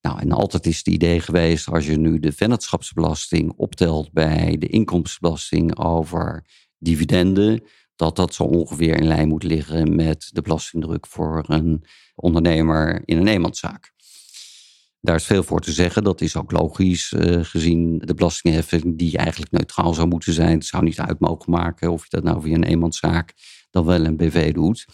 Nou, 0.00 0.18
en 0.20 0.32
altijd 0.32 0.66
is 0.66 0.78
het 0.78 0.86
idee 0.86 1.20
geweest, 1.20 1.68
als 1.68 1.86
je 1.86 1.96
nu 1.96 2.18
de 2.18 2.32
vennootschapsbelasting 2.32 3.52
optelt 3.56 4.12
bij 4.12 4.58
de 4.58 4.66
inkomstenbelasting 4.66 5.78
over 5.78 6.44
dividenden, 6.78 7.62
dat 7.96 8.16
dat 8.16 8.34
zo 8.34 8.42
ongeveer 8.42 8.96
in 8.96 9.06
lijn 9.06 9.28
moet 9.28 9.42
liggen 9.42 9.94
met 9.94 10.28
de 10.32 10.42
belastingdruk 10.42 11.06
voor 11.06 11.44
een 11.46 11.84
ondernemer 12.14 13.02
in 13.04 13.16
een 13.16 13.28
eenmanszaak. 13.28 13.92
Daar 15.00 15.16
is 15.16 15.24
veel 15.24 15.42
voor 15.42 15.60
te 15.60 15.72
zeggen. 15.72 16.04
Dat 16.04 16.20
is 16.20 16.36
ook 16.36 16.52
logisch, 16.52 17.12
uh, 17.12 17.44
gezien 17.44 17.98
de 17.98 18.14
belastingheffing 18.14 18.98
die 18.98 19.16
eigenlijk 19.16 19.50
neutraal 19.50 19.94
zou 19.94 20.08
moeten 20.08 20.32
zijn. 20.32 20.54
Het 20.54 20.66
zou 20.66 20.82
niet 20.84 21.00
uit 21.00 21.20
mogen 21.20 21.50
maken 21.50 21.90
of 21.90 22.02
je 22.02 22.08
dat 22.08 22.22
nou 22.22 22.42
via 22.42 22.54
een 22.54 22.64
eenmanszaak 22.64 23.34
dan 23.72 23.84
wel 23.84 24.04
een 24.04 24.16
BV 24.16 24.52
doet. 24.52 24.86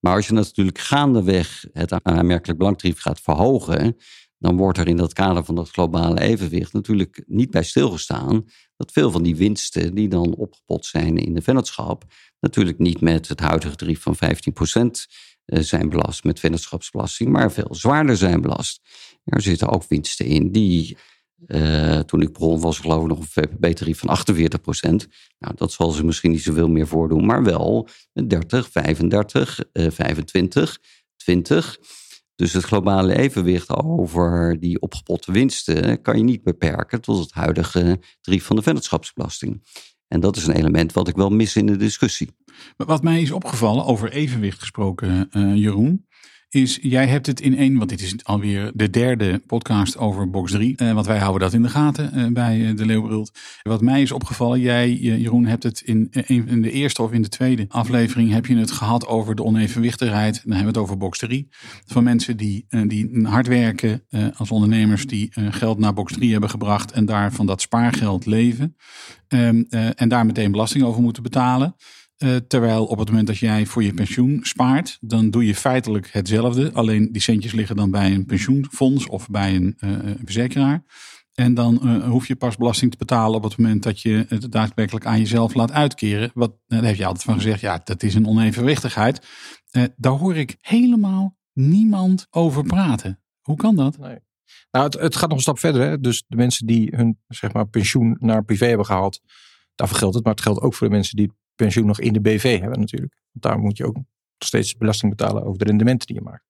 Maar 0.00 0.14
als 0.14 0.26
je 0.26 0.32
natuurlijk 0.32 0.78
gaandeweg 0.78 1.64
het 1.72 2.02
aanmerkelijk 2.02 2.58
belangtarief 2.58 3.00
gaat 3.00 3.20
verhogen, 3.20 3.96
dan 4.38 4.56
wordt 4.56 4.78
er 4.78 4.88
in 4.88 4.96
dat 4.96 5.12
kader 5.12 5.44
van 5.44 5.54
dat 5.54 5.70
globale 5.70 6.20
evenwicht 6.20 6.72
natuurlijk 6.72 7.24
niet 7.26 7.50
bij 7.50 7.62
stilgestaan 7.62 8.44
dat 8.76 8.92
veel 8.92 9.10
van 9.10 9.22
die 9.22 9.36
winsten 9.36 9.94
die 9.94 10.08
dan 10.08 10.34
opgepot 10.34 10.86
zijn 10.86 11.16
in 11.16 11.34
de 11.34 11.42
vennootschap, 11.42 12.04
natuurlijk 12.40 12.78
niet 12.78 13.00
met 13.00 13.28
het 13.28 13.40
huidige 13.40 13.76
tarief 13.76 14.02
van 14.02 14.16
15% 14.16 14.18
zijn 15.44 15.88
belast 15.88 16.24
met 16.24 16.40
vennootschapsbelasting, 16.40 17.30
maar 17.30 17.52
veel 17.52 17.74
zwaarder 17.74 18.16
zijn 18.16 18.40
belast. 18.40 18.80
Er 19.24 19.42
zitten 19.42 19.68
ook 19.68 19.84
winsten 19.88 20.26
in 20.26 20.52
die 20.52 20.96
uh, 21.46 21.98
toen 21.98 22.22
ik 22.22 22.32
begon 22.32 22.60
was 22.60 22.78
geloof 22.78 23.02
ik 23.02 23.08
nog 23.08 23.18
een 23.18 23.26
VPB-tarief 23.26 23.98
van 23.98 24.18
48% 24.18 25.08
Nou, 25.38 25.54
dat 25.54 25.72
zal 25.72 25.90
ze 25.90 26.04
misschien 26.04 26.30
niet 26.30 26.42
zoveel 26.42 26.68
meer 26.68 26.86
voordoen, 26.86 27.26
maar 27.26 27.42
wel 27.42 27.88
30, 28.12 28.70
35, 28.70 29.64
uh, 29.72 29.90
25, 29.90 30.78
20. 31.16 31.78
Dus 32.34 32.52
het 32.52 32.64
globale 32.64 33.18
evenwicht 33.18 33.70
over 33.70 34.60
die 34.60 34.80
opgepotte 34.80 35.32
winsten 35.32 36.02
kan 36.02 36.16
je 36.16 36.24
niet 36.24 36.42
beperken 36.42 37.00
tot 37.00 37.18
het 37.18 37.32
huidige 37.32 38.00
tarief 38.20 38.44
van 38.44 38.56
de 38.56 38.62
vennootschapsbelasting. 38.62 39.62
En 40.08 40.20
dat 40.20 40.36
is 40.36 40.46
een 40.46 40.56
element 40.56 40.92
wat 40.92 41.08
ik 41.08 41.16
wel 41.16 41.30
mis 41.30 41.56
in 41.56 41.66
de 41.66 41.76
discussie. 41.76 42.30
Wat 42.76 43.02
mij 43.02 43.22
is 43.22 43.30
opgevallen, 43.30 43.84
over 43.84 44.12
evenwicht 44.12 44.58
gesproken, 44.58 45.28
uh, 45.32 45.54
Jeroen 45.56 46.06
is 46.50 46.78
jij 46.82 47.06
hebt 47.06 47.26
het 47.26 47.40
in 47.40 47.56
één, 47.56 47.76
want 47.76 47.90
dit 47.90 48.00
is 48.00 48.24
alweer 48.24 48.70
de 48.74 48.90
derde 48.90 49.42
podcast 49.46 49.96
over 49.96 50.30
box 50.30 50.52
3. 50.52 50.74
Uh, 50.76 50.92
want 50.92 51.06
wij 51.06 51.18
houden 51.18 51.40
dat 51.40 51.52
in 51.52 51.62
de 51.62 51.68
gaten 51.68 52.18
uh, 52.18 52.26
bij 52.32 52.58
uh, 52.58 52.76
de 52.76 52.86
Leeuwbrilt. 52.86 53.30
Wat 53.62 53.80
mij 53.80 54.02
is 54.02 54.12
opgevallen, 54.12 54.60
jij 54.60 54.92
Jeroen 54.92 55.46
hebt 55.46 55.62
het 55.62 55.80
in, 55.80 56.10
in 56.26 56.62
de 56.62 56.70
eerste 56.70 57.02
of 57.02 57.12
in 57.12 57.22
de 57.22 57.28
tweede 57.28 57.64
aflevering 57.68 58.32
heb 58.32 58.46
je 58.46 58.56
het 58.56 58.70
gehad 58.70 59.06
over 59.06 59.34
de 59.34 59.44
onevenwichtigheid. 59.44 60.34
Dan 60.34 60.52
hebben 60.52 60.72
we 60.72 60.78
het 60.78 60.88
over 60.88 60.96
box 60.96 61.18
3. 61.18 61.48
Van 61.86 62.04
mensen 62.04 62.36
die, 62.36 62.66
die 62.86 63.26
hard 63.26 63.46
werken 63.46 64.06
als 64.36 64.50
ondernemers 64.50 65.06
die 65.06 65.30
geld 65.32 65.78
naar 65.78 65.94
box 65.94 66.12
3 66.12 66.30
hebben 66.32 66.50
gebracht 66.50 66.92
en 66.92 67.04
daar 67.04 67.32
van 67.32 67.46
dat 67.46 67.60
spaargeld 67.60 68.26
leven. 68.26 68.76
Um, 69.28 69.66
en 69.94 70.08
daar 70.08 70.26
meteen 70.26 70.50
belasting 70.50 70.84
over 70.84 71.02
moeten 71.02 71.22
betalen. 71.22 71.74
Uh, 72.18 72.36
terwijl 72.36 72.86
op 72.86 72.98
het 72.98 73.08
moment 73.08 73.26
dat 73.26 73.38
jij 73.38 73.66
voor 73.66 73.82
je 73.82 73.94
pensioen 73.94 74.40
spaart, 74.42 74.98
dan 75.00 75.30
doe 75.30 75.46
je 75.46 75.54
feitelijk 75.54 76.12
hetzelfde. 76.12 76.72
Alleen 76.72 77.12
die 77.12 77.22
centjes 77.22 77.52
liggen 77.52 77.76
dan 77.76 77.90
bij 77.90 78.14
een 78.14 78.26
pensioenfonds 78.26 79.06
of 79.06 79.28
bij 79.28 79.54
een 79.54 79.76
uh, 79.80 79.98
verzekeraar. 80.24 80.84
En 81.34 81.54
dan 81.54 82.00
hoef 82.00 82.26
je 82.26 82.36
pas 82.36 82.56
belasting 82.56 82.90
te 82.90 82.96
betalen 82.96 83.36
op 83.36 83.42
het 83.42 83.58
moment 83.58 83.82
dat 83.82 84.00
je 84.00 84.24
het 84.28 84.52
daadwerkelijk 84.52 85.06
aan 85.06 85.18
jezelf 85.18 85.54
laat 85.54 85.72
uitkeren. 85.72 86.30
Wat, 86.34 86.52
daar 86.66 86.84
heb 86.84 86.96
je 86.96 87.06
altijd 87.06 87.24
van 87.24 87.34
gezegd, 87.34 87.60
ja, 87.60 87.80
dat 87.84 88.02
is 88.02 88.14
een 88.14 88.26
onevenwichtigheid. 88.26 89.26
daar 89.96 90.12
hoor 90.12 90.36
ik 90.36 90.56
helemaal 90.60 91.36
niemand 91.52 92.26
over 92.30 92.64
praten. 92.64 93.20
Hoe 93.40 93.56
kan 93.56 93.76
dat? 93.76 93.98
Nee. 93.98 94.18
Nou, 94.70 94.84
het, 94.84 94.94
het, 94.94 95.16
gaat 95.16 95.28
nog 95.28 95.36
een 95.36 95.42
stap 95.42 95.58
verder. 95.58 95.82
Hè? 95.82 96.00
Dus 96.00 96.24
de 96.26 96.36
mensen 96.36 96.66
die 96.66 96.92
hun 96.96 97.18
zeg 97.28 97.52
maar, 97.52 97.68
pensioen 97.68 98.16
naar 98.20 98.44
privé 98.44 98.66
hebben 98.66 98.86
gehaald, 98.86 99.20
daarvoor 99.74 99.98
geldt 99.98 100.14
het. 100.14 100.24
Maar 100.24 100.34
het 100.34 100.42
geldt 100.42 100.60
ook 100.60 100.74
voor 100.74 100.86
de 100.86 100.94
mensen 100.94 101.16
die 101.16 101.32
pensioen 101.58 101.86
nog 101.86 102.00
in 102.00 102.12
de 102.12 102.20
BV 102.20 102.60
hebben 102.60 102.80
natuurlijk. 102.80 103.14
Want 103.32 103.44
daar 103.44 103.58
moet 103.58 103.76
je 103.76 103.86
ook 103.86 103.94
nog 103.94 104.04
steeds 104.38 104.76
belasting 104.76 105.16
betalen 105.16 105.44
over 105.44 105.58
de 105.58 105.64
rendementen 105.64 106.06
die 106.06 106.16
je 106.16 106.22
maakt. 106.22 106.46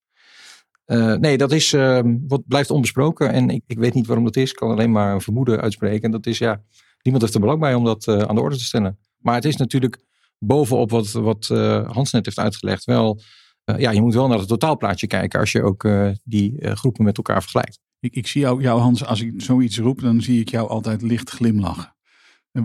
Uh, 0.87 1.15
nee, 1.15 1.37
dat 1.37 1.53
is, 1.53 1.73
uh, 1.73 2.00
wat 2.27 2.43
blijft 2.47 2.71
onbesproken. 2.71 3.33
En 3.33 3.50
ik, 3.50 3.62
ik 3.67 3.79
weet 3.79 3.95
niet 3.95 4.07
waarom 4.07 4.25
dat 4.25 4.37
is. 4.37 4.50
Ik 4.50 4.57
kan 4.57 4.71
alleen 4.71 4.93
maar 4.93 5.15
een 5.15 5.21
vermoeden 5.21 5.61
uitspreken. 5.61 6.03
En 6.03 6.11
dat 6.11 6.27
is, 6.27 6.38
ja, 6.38 6.62
niemand 7.03 7.23
heeft 7.23 7.35
er 7.35 7.41
belang 7.41 7.61
bij 7.61 7.75
om 7.75 7.85
dat 7.85 8.07
uh, 8.07 8.19
aan 8.19 8.35
de 8.35 8.41
orde 8.41 8.57
te 8.57 8.65
stellen. 8.65 8.99
Maar 9.19 9.35
het 9.35 9.45
is 9.45 9.57
natuurlijk 9.57 9.99
bovenop 10.38 10.91
wat, 10.91 11.12
wat 11.12 11.47
Hans 11.87 12.12
net 12.12 12.25
heeft 12.25 12.38
uitgelegd 12.38 12.85
wel... 12.85 13.21
ja, 13.65 13.91
je 13.91 14.00
moet 14.00 14.15
wel 14.15 14.29
naar 14.29 14.38
het 14.38 14.49
totaalplaatje 14.49 15.07
kijken 15.07 15.41
als 15.41 15.53
je 15.53 15.62
ook 15.62 15.88
die 16.25 16.75
groepen 16.77 17.05
met 17.05 17.17
elkaar 17.17 17.41
vergelijkt. 17.41 17.79
Ik, 18.00 18.15
ik 18.15 18.27
zie 18.27 18.41
jou, 18.41 18.62
jou, 18.62 18.81
Hans, 18.81 19.05
als 19.05 19.21
ik 19.21 19.33
zoiets 19.37 19.79
roep, 19.79 20.00
dan 20.00 20.21
zie 20.23 20.41
ik 20.41 20.49
jou 20.49 20.69
altijd 20.69 21.03
licht 21.03 21.31
glimlachen. 21.31 21.97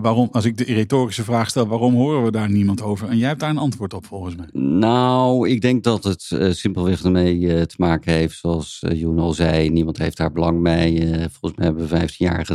Waarom, 0.02 0.28
als 0.32 0.44
ik 0.44 0.56
de 0.56 0.64
retorische 0.64 1.24
vraag 1.24 1.48
stel, 1.48 1.66
waarom 1.66 1.94
horen 1.94 2.24
we 2.24 2.30
daar 2.30 2.50
niemand 2.50 2.82
over? 2.82 3.08
En 3.08 3.16
jij 3.16 3.28
hebt 3.28 3.40
daar 3.40 3.50
een 3.50 3.58
antwoord 3.58 3.94
op 3.94 4.06
volgens 4.06 4.36
mij. 4.36 4.46
Nou, 4.52 5.48
ik 5.48 5.60
denk 5.60 5.82
dat 5.82 6.04
het 6.04 6.30
uh, 6.32 6.52
simpelweg 6.52 7.02
ermee 7.02 7.38
uh, 7.38 7.62
te 7.62 7.74
maken 7.78 8.12
heeft, 8.12 8.38
zoals 8.38 8.82
uh, 8.86 9.00
Joen 9.00 9.18
al 9.18 9.32
zei, 9.32 9.70
niemand 9.70 9.98
heeft 9.98 10.16
daar 10.16 10.32
belang 10.32 10.62
bij. 10.62 10.96
volgens 11.30 11.54
mij 11.54 11.66
hebben 11.66 11.82
we 11.82 11.88
15 11.88 12.26
jaar 12.26 12.46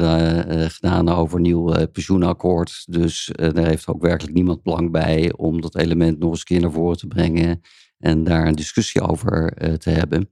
gedaan, 0.71 1.09
over 1.09 1.35
een 1.35 1.41
nieuw 1.41 1.87
pensioenakkoord. 1.87 2.83
Dus 2.89 3.31
daar 3.35 3.67
heeft 3.67 3.87
ook 3.87 4.01
werkelijk 4.01 4.35
niemand 4.35 4.63
belang 4.63 4.91
bij 4.91 5.33
om 5.35 5.61
dat 5.61 5.77
element 5.77 6.19
nog 6.19 6.29
eens 6.29 6.39
een 6.39 6.45
keer 6.45 6.61
naar 6.61 6.71
voren 6.71 6.97
te 6.97 7.07
brengen 7.07 7.61
en 7.99 8.23
daar 8.23 8.47
een 8.47 8.55
discussie 8.55 9.01
over 9.01 9.53
te 9.77 9.89
hebben. 9.89 10.29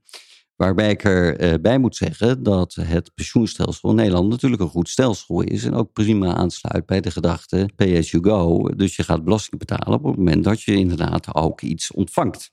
Waarbij 0.58 0.90
ik 0.90 1.04
erbij 1.04 1.74
uh, 1.74 1.80
moet 1.80 1.96
zeggen 1.96 2.42
dat 2.42 2.74
het 2.80 3.14
pensioenstelsel 3.14 3.90
in 3.90 3.94
Nederland 3.94 4.28
natuurlijk 4.28 4.62
een 4.62 4.68
goed 4.68 4.88
stelsel 4.88 5.40
is. 5.40 5.64
En 5.64 5.74
ook 5.74 5.92
prima 5.92 6.34
aansluit 6.34 6.86
bij 6.86 7.00
de 7.00 7.10
gedachte 7.10 7.68
pay 7.76 7.98
as 7.98 8.10
you 8.10 8.24
go. 8.24 8.68
Dus 8.76 8.96
je 8.96 9.02
gaat 9.02 9.24
belasting 9.24 9.58
betalen 9.58 9.98
op 9.98 10.04
het 10.04 10.16
moment 10.16 10.44
dat 10.44 10.62
je 10.62 10.74
inderdaad 10.74 11.34
ook 11.34 11.60
iets 11.60 11.92
ontvangt. 11.92 12.50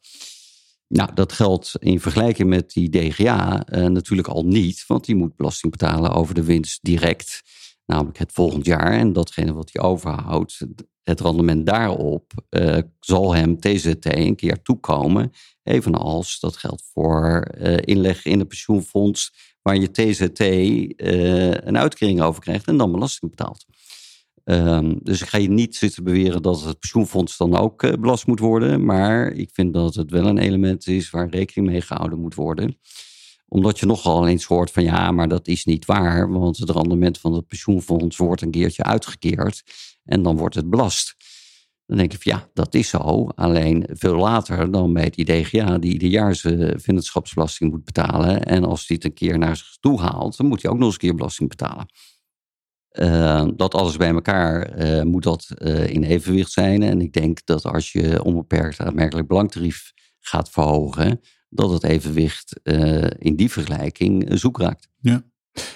Nou, 0.88 1.14
dat 1.14 1.32
geldt 1.32 1.76
in 1.80 2.00
vergelijking 2.00 2.50
met 2.50 2.72
die 2.72 2.90
DGA 2.90 3.66
uh, 3.70 3.86
natuurlijk 3.86 4.28
al 4.28 4.44
niet. 4.44 4.84
Want 4.88 5.06
die 5.06 5.16
moet 5.16 5.36
belasting 5.36 5.72
betalen 5.72 6.12
over 6.12 6.34
de 6.34 6.44
winst 6.44 6.80
direct. 6.82 7.42
Namelijk 7.86 8.18
het 8.18 8.32
volgend 8.32 8.66
jaar. 8.66 8.92
En 8.92 9.14
datgene 9.14 9.54
wat 9.54 9.70
hij 9.74 9.84
overhoudt, 9.84 10.60
het 11.06 11.22
rendement 11.22 11.66
daarop, 11.66 12.32
uh, 12.50 12.78
zal 13.00 13.36
hem 13.36 13.60
TZT 13.60 14.06
een 14.06 14.36
keer 14.36 14.62
toekomen. 14.62 15.32
Evenals 15.64 16.40
dat 16.40 16.58
geldt 16.58 16.84
voor 16.94 17.48
uh, 17.58 17.78
inleg 17.82 18.26
in 18.26 18.40
een 18.40 18.48
pensioenfonds, 18.48 19.34
waar 19.62 19.78
je 19.78 19.92
TZT 19.92 20.40
eh, 20.40 21.52
een 21.52 21.78
uitkering 21.78 22.22
over 22.22 22.42
krijgt 22.42 22.68
en 22.68 22.78
dan 22.78 22.92
belasting 22.92 23.32
betaalt. 23.32 23.66
Um, 24.44 25.00
dus 25.04 25.22
ik 25.22 25.28
ga 25.28 25.38
je 25.38 25.50
niet 25.50 25.76
zitten 25.76 26.04
beweren 26.04 26.42
dat 26.42 26.64
het 26.64 26.80
pensioenfonds 26.80 27.38
dan 27.38 27.58
ook 27.58 28.00
belast 28.00 28.28
moet 28.28 28.40
worden. 28.40 28.86
Maar 28.86 29.32
ik 29.32 29.50
vind 29.54 29.74
dat 29.74 29.96
het 29.96 30.12
wel 30.12 30.26
een 30.26 30.38
element 30.38 30.88
is 30.88 31.10
waar 31.10 31.30
rekening 31.30 31.72
mee 31.72 31.82
gehouden 31.82 32.20
moet 32.20 32.36
worden. 32.36 32.78
Omdat 33.48 33.80
je 33.80 33.86
nogal 33.86 34.28
eens 34.28 34.46
hoort 34.46 34.72
van 34.72 34.84
ja, 34.84 35.12
maar 35.12 35.28
dat 35.28 35.48
is 35.48 35.66
niet 35.66 35.86
waar. 35.86 36.32
Want 36.32 36.58
het 36.58 36.70
rendement 36.70 37.18
van 37.18 37.34
het 37.34 37.48
pensioenfonds 37.48 38.18
wordt 38.18 38.42
een 38.42 38.52
keertje 38.52 38.84
uitgekeerd. 38.84 39.64
En 40.04 40.24
dan 40.24 40.38
wordt 40.38 40.56
het 40.56 40.70
belast. 40.70 41.16
Dan 41.86 41.98
denk 41.98 42.14
ik 42.14 42.22
van 42.22 42.32
ja, 42.32 42.50
dat 42.54 42.74
is 42.74 42.90
zo. 42.90 43.28
Alleen 43.36 43.88
veel 43.92 44.16
later 44.16 44.72
dan 44.72 44.94
bij 44.94 45.04
het 45.04 45.16
IDGA, 45.16 45.78
die 45.78 45.92
ieder 45.92 46.10
jaar 46.10 46.36
zijn 46.36 47.72
moet 47.72 47.86
betalen. 47.86 48.44
En 48.44 48.64
als 48.64 48.88
hij 48.88 48.96
het 48.96 49.06
een 49.06 49.14
keer 49.14 49.38
naar 49.38 49.58
zich 49.58 49.78
toe 49.80 50.00
haalt, 50.00 50.38
dan 50.38 50.48
moet 50.48 50.62
hij 50.62 50.72
ook 50.72 50.78
nog 50.78 50.86
eens 50.86 50.94
een 50.94 51.00
keer 51.00 51.16
belasting 51.16 51.50
betalen. 51.50 51.86
Uh, 52.92 53.48
dat 53.56 53.74
alles 53.74 53.98
bij 53.98 54.10
elkaar 54.10 54.80
uh, 54.80 55.02
moet 55.02 55.24
dat 55.24 55.48
uh, 55.58 55.90
in 55.90 56.04
evenwicht 56.04 56.52
zijn. 56.52 56.84
En 56.84 57.02
ik 57.02 57.14
denk 57.14 57.46
dat 57.46 57.66
als 57.66 57.92
je 57.92 58.24
onbeperkt 58.24 58.80
aanmerkelijk 58.80 59.28
belangtarief 59.28 59.94
gaat 60.28 60.50
verhogen, 60.50 61.22
dat 61.50 61.72
het 61.72 61.84
evenwicht 61.84 62.60
in 63.18 63.36
die 63.36 63.52
vergelijking 63.52 64.40
zoek 64.40 64.60
raakt. 64.60 64.88
Ja. 65.00 65.24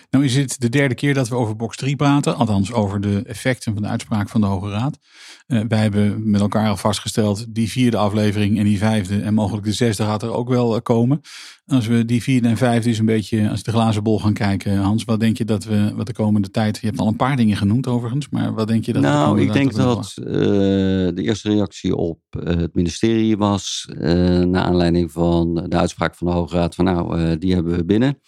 Nou 0.10 0.24
is 0.24 0.36
het 0.36 0.56
de 0.60 0.70
derde 0.70 0.96
keer 0.96 1.14
dat 1.14 1.30
we 1.30 1.36
over 1.36 1.56
box 1.56 1.78
3 1.78 1.96
praten, 1.96 2.36
althans 2.36 2.74
over 2.74 3.02
de 3.02 3.22
effecten 3.26 3.74
van 3.74 3.82
de 3.82 3.88
uitspraak 3.88 4.30
van 4.30 4.42
de 4.42 4.48
Hoge 4.48 4.70
Raad. 4.70 5.00
Uh, 5.48 5.62
wij 5.68 5.80
hebben 5.80 6.30
met 6.30 6.42
elkaar 6.42 6.70
al 6.70 6.78
vastgesteld, 6.78 7.46
die 7.56 7.70
vierde 7.70 7.98
aflevering 7.98 8.58
en 8.58 8.64
die 8.64 8.78
vijfde 8.78 9.22
en 9.22 9.34
mogelijk 9.34 9.66
de 9.66 9.74
zesde 9.74 10.04
gaat 10.04 10.24
er 10.24 10.34
ook 10.34 10.50
wel 10.50 10.76
eh, 10.76 10.82
komen. 10.82 11.22
Als 11.66 11.88
we 11.88 12.06
die 12.06 12.24
vierde 12.24 12.48
en 12.48 12.58
vijfde 12.58 12.90
is 12.90 13.00
een 13.00 13.06
beetje 13.06 13.50
als 13.50 13.64
de 13.64 13.72
glazen 13.72 14.04
bol 14.04 14.20
gaan 14.20 14.34
kijken, 14.34 14.78
Hans, 14.78 15.04
wat 15.04 15.20
denk 15.20 15.38
je 15.38 15.46
dat 15.46 15.64
we 15.64 15.94
wat 15.96 16.06
de 16.06 16.14
komende 16.14 16.52
tijd, 16.52 16.78
je 16.82 16.88
hebt 16.88 17.00
al 17.00 17.08
een 17.08 17.16
paar 17.16 17.36
dingen 17.36 17.58
genoemd 17.58 17.88
overigens, 17.88 18.30
maar 18.30 18.54
wat 18.54 18.68
denk 18.68 18.86
je 18.86 18.94
dat 18.94 19.02
Nou, 19.02 19.36
de 19.36 19.42
ik 19.42 19.54
denk 19.54 19.76
dat 19.76 20.14
uh, 20.20 20.26
de 20.28 21.22
eerste 21.22 21.50
reactie 21.50 21.96
op 21.96 22.20
het 22.30 22.74
ministerie 22.74 23.38
was, 23.38 23.88
naar 23.98 24.64
aanleiding 24.64 25.12
van 25.12 25.54
de 25.54 25.78
uitspraak 25.78 26.16
van 26.16 26.28
de 26.28 26.34
Hoge 26.34 26.56
Raad, 26.56 26.76
van 26.76 26.86
nou, 26.86 27.38
die 27.38 27.54
hebben 27.54 27.76
we 27.76 27.86
binnen. 27.86 28.20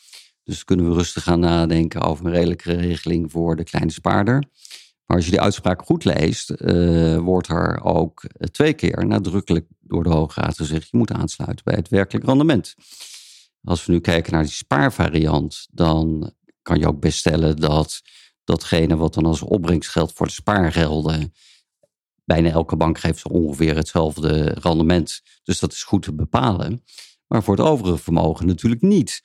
Dus 0.44 0.64
kunnen 0.64 0.90
we 0.90 0.96
rustig 0.96 1.24
gaan 1.24 1.40
nadenken 1.40 2.02
over 2.02 2.26
een 2.26 2.32
redelijke 2.32 2.74
regeling 2.74 3.32
voor 3.32 3.56
de 3.56 3.64
kleine 3.64 3.92
spaarder. 3.92 4.44
Maar 5.06 5.18
als 5.18 5.26
je 5.26 5.32
die 5.32 5.42
uitspraak 5.42 5.82
goed 5.82 6.04
leest, 6.04 6.54
uh, 6.58 7.18
wordt 7.18 7.48
er 7.48 7.84
ook 7.84 8.24
twee 8.52 8.74
keer 8.74 9.06
nadrukkelijk 9.08 9.66
door 9.80 10.04
de 10.04 10.10
Hoge 10.10 10.42
Raad 10.42 10.56
gezegd: 10.56 10.90
je 10.90 10.98
moet 10.98 11.12
aansluiten 11.12 11.66
bij 11.66 11.76
het 11.76 11.90
werkelijk 11.90 12.26
rendement. 12.26 12.76
Als 13.64 13.86
we 13.86 13.92
nu 13.92 14.00
kijken 14.00 14.34
naar 14.34 14.44
die 14.44 14.52
spaarvariant, 14.52 15.68
dan 15.72 16.32
kan 16.62 16.80
je 16.80 16.88
ook 16.88 17.00
best 17.00 17.18
stellen 17.18 17.58
dat 17.58 18.02
datgene 18.44 18.96
wat 18.96 19.14
dan 19.14 19.26
als 19.26 19.42
opbrengst 19.42 19.90
geldt 19.90 20.14
voor 20.14 20.26
de 20.26 20.32
spaargelden, 20.32 21.34
bijna 22.26 22.50
elke 22.50 22.76
bank 22.76 23.00
geeft 23.00 23.20
zo 23.20 23.28
ongeveer 23.28 23.76
hetzelfde 23.76 24.44
rendement. 24.44 25.22
Dus 25.44 25.60
dat 25.60 25.72
is 25.72 25.84
goed 25.84 26.02
te 26.02 26.14
bepalen. 26.14 26.84
Maar 27.28 27.44
voor 27.44 27.56
het 27.56 27.66
overige 27.66 27.98
vermogen 27.98 28.46
natuurlijk 28.46 28.82
niet. 28.82 29.24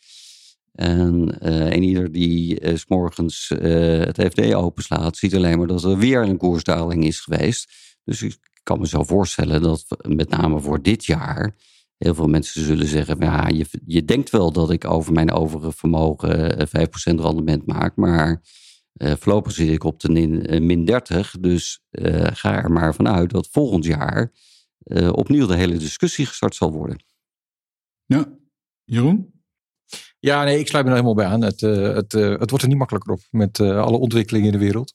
En 0.77 1.37
een 1.73 1.83
ieder 1.83 2.13
die 2.13 2.61
uh, 2.61 2.77
s 2.77 2.87
morgens 2.87 3.51
uh, 3.51 4.05
het 4.05 4.21
FD 4.21 4.55
openslaat, 4.55 5.17
ziet 5.17 5.35
alleen 5.35 5.59
maar 5.59 5.67
dat 5.67 5.85
er 5.85 5.99
weer 5.99 6.23
een 6.23 6.37
koersdaling 6.37 7.05
is 7.05 7.21
geweest. 7.21 7.73
Dus 8.05 8.23
ik 8.23 8.39
kan 8.63 8.79
me 8.79 8.87
zo 8.87 9.03
voorstellen 9.03 9.63
dat 9.63 9.87
met 10.09 10.29
name 10.29 10.61
voor 10.61 10.83
dit 10.83 11.05
jaar 11.05 11.55
heel 11.97 12.15
veel 12.15 12.27
mensen 12.27 12.65
zullen 12.65 12.87
zeggen: 12.87 13.17
ja, 13.21 13.49
je, 13.49 13.67
je 13.87 14.05
denkt 14.05 14.31
wel 14.31 14.53
dat 14.53 14.71
ik 14.71 14.85
over 14.85 15.13
mijn 15.13 15.33
overige 15.33 15.73
vermogen 15.73 16.69
5% 16.69 16.71
rendement 17.03 17.67
maak, 17.67 17.97
maar 17.97 18.43
voorlopig 18.95 19.53
zit 19.53 19.69
ik 19.69 19.85
op 19.85 20.01
de 20.01 20.11
min 20.61 20.85
30. 20.85 21.35
Dus 21.41 21.81
ga 22.23 22.63
er 22.63 22.73
maar 22.73 22.95
vanuit 22.95 23.31
dat 23.31 23.49
volgend 23.51 23.85
jaar 23.85 24.33
opnieuw 25.13 25.47
de 25.47 25.57
hele 25.57 25.77
discussie 25.77 26.27
gestart 26.27 26.55
zal 26.55 26.73
worden. 26.73 27.05
Ja, 28.05 28.39
Jeroen? 28.85 29.36
Ja, 30.19 30.45
nee, 30.45 30.59
ik 30.59 30.67
sluit 30.67 30.85
me 30.85 30.91
er 30.91 30.97
helemaal 30.97 31.17
bij 31.17 31.27
aan. 31.27 31.43
Het, 31.43 31.63
uh, 31.63 31.95
het, 31.95 32.15
uh, 32.15 32.39
het 32.39 32.51
wordt 32.51 32.63
er 32.63 32.69
niet 32.69 32.79
makkelijker 32.79 33.13
op 33.13 33.21
met 33.31 33.59
uh, 33.59 33.81
alle 33.81 33.99
ontwikkelingen 33.99 34.47
in 34.47 34.59
de 34.59 34.65
wereld. 34.65 34.93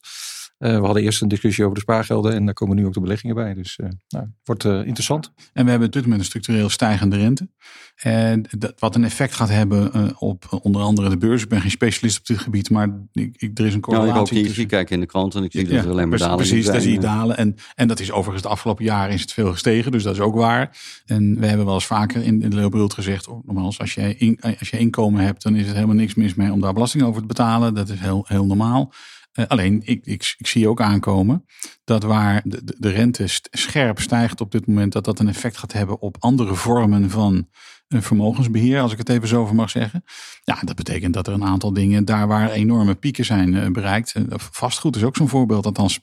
We 0.70 0.86
hadden 0.86 1.04
eerst 1.04 1.22
een 1.22 1.28
discussie 1.28 1.64
over 1.64 1.76
de 1.76 1.82
spaargelden 1.82 2.34
en 2.34 2.46
daar 2.46 2.54
komen 2.54 2.76
nu 2.76 2.86
ook 2.86 2.94
de 2.94 3.00
beleggingen 3.00 3.36
bij. 3.36 3.54
Dus 3.54 3.80
nou, 4.08 4.24
het 4.24 4.34
wordt 4.44 4.64
interessant. 4.64 5.34
En 5.54 5.64
we 5.64 5.70
hebben 5.70 5.88
op 5.88 5.94
dit 5.94 6.04
moment 6.04 6.22
een 6.22 6.28
structureel 6.28 6.70
stijgende 6.70 7.18
rente. 7.18 7.50
En 7.96 8.46
dat, 8.58 8.74
wat 8.80 8.96
een 8.96 9.04
effect 9.04 9.34
gaat 9.34 9.50
hebben 9.50 10.16
op 10.20 10.60
onder 10.62 10.82
andere 10.82 11.10
de 11.10 11.18
beurs. 11.18 11.44
Ik 11.44 11.50
ben 11.50 11.62
geen 11.62 11.72
specialist 11.72 12.20
op 12.20 12.26
dit 12.26 12.38
gebied, 12.38 12.70
maar 12.70 12.90
ik, 13.12 13.36
ik, 13.38 13.60
er 13.60 13.66
is 13.66 13.74
een 13.74 13.82
correlatie. 13.82 14.14
Nou, 14.14 14.46
ik 14.46 14.52
ook. 14.52 14.58
Ik 14.58 14.68
kijk 14.68 14.90
in 14.90 15.00
de 15.00 15.06
krant 15.06 15.36
en 15.36 15.44
ik 15.44 15.52
zie 15.52 15.68
ja, 15.68 15.76
dat 15.76 15.84
er 15.86 15.92
alleen 15.92 16.10
maar 16.10 16.18
dalen 16.18 16.38
Precies, 16.38 16.66
daar 16.66 16.82
zie 16.82 16.94
je 16.94 17.00
dalen. 17.00 17.38
En, 17.38 17.56
en 17.76 17.88
dat 17.88 18.00
is 18.00 18.12
overigens 18.12 18.44
de 18.44 18.50
afgelopen 18.50 18.86
jaren 18.86 19.14
is 19.14 19.22
het 19.22 19.34
veel 19.34 19.52
gestegen, 19.52 19.92
dus 19.92 20.04
dat 20.04 20.14
is 20.14 20.20
ook 20.20 20.36
waar. 20.36 20.78
En 21.06 21.40
we 21.40 21.46
hebben 21.46 21.66
wel 21.66 21.76
eens 21.76 21.86
vaker 21.86 22.24
in, 22.24 22.42
in 22.42 22.50
de 22.50 22.56
Leeuwbrult 22.56 22.94
gezegd, 22.94 23.28
oh, 23.28 23.46
nogmaals, 23.46 23.80
als 23.80 23.94
je, 23.94 24.16
in, 24.16 24.40
als 24.60 24.70
je 24.70 24.78
inkomen 24.78 25.24
hebt, 25.24 25.44
dan 25.44 25.56
is 25.56 25.66
het 25.66 25.76
helemaal 25.76 25.96
niks 25.96 26.16
mis 26.16 26.36
mee 26.36 26.52
om 26.52 26.62
daar 26.62 26.74
belasting 26.74 27.04
over 27.04 27.22
te 27.22 27.28
betalen. 27.28 27.74
Dat 27.74 27.90
is 27.90 28.00
heel, 28.00 28.26
heel 28.28 28.46
normaal. 28.46 28.94
Uh, 29.40 29.46
alleen, 29.48 29.82
ik, 29.86 30.06
ik, 30.06 30.36
ik, 30.38 30.48
zie 30.48 30.70
ook 30.70 30.82
aankomen 30.82 31.46
dat 31.92 32.04
waar 32.04 32.42
de, 32.44 32.76
de 32.78 32.90
rente 32.90 33.24
scherp 33.52 34.00
stijgt 34.00 34.42
op 34.42 34.52
dit 34.52 34.68
moment, 34.68 34.94
dat 34.94 35.06
dat 35.06 35.20
een 35.20 35.28
effect 35.28 35.58
gaat 35.58 35.74
hebben 35.74 36.02
op 36.02 36.16
andere 36.20 36.56
vormen 36.56 37.10
van 37.10 37.48
vermogensbeheer, 37.88 38.80
als 38.80 38.92
ik 38.92 38.98
het 38.98 39.10
even 39.10 39.28
zo 39.28 39.54
mag 39.54 39.70
zeggen. 39.70 40.04
Ja, 40.44 40.60
dat 40.62 40.76
betekent 40.76 41.14
dat 41.14 41.28
er 41.28 41.34
een 41.34 41.44
aantal 41.44 41.74
dingen, 41.74 42.06
daar 42.06 42.28
waar 42.28 42.52
enorme 42.52 42.96
pieken 42.96 43.26
zijn 43.26 43.54
uh, 43.54 43.68
bereikt. 43.68 44.16
Uh, 44.16 44.24
vastgoed 44.38 44.96
is 44.96 45.04
ook 45.04 45.16
zo'n 45.16 45.30
voorbeeld, 45.30 45.66
althans 45.66 46.00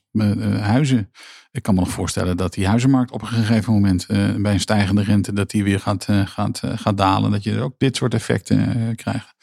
huizen. 0.60 1.10
Ik 1.50 1.62
kan 1.62 1.74
me 1.74 1.80
nog 1.80 1.90
voorstellen 1.90 2.36
dat 2.36 2.54
die 2.54 2.66
huizenmarkt 2.66 3.10
op 3.10 3.22
een 3.22 3.28
gegeven 3.28 3.72
moment 3.72 4.06
bij 4.42 4.52
een 4.52 4.60
stijgende 4.60 5.02
rente, 5.02 5.32
dat 5.32 5.50
die 5.50 5.64
weer 5.64 5.80
gaat, 5.80 6.08
gaat, 6.24 6.62
gaat 6.64 6.96
dalen. 6.96 7.30
Dat 7.30 7.42
je 7.42 7.60
ook 7.60 7.74
dit 7.78 7.96
soort 7.96 8.14
effecten 8.14 8.92
krijgt. 8.94 9.34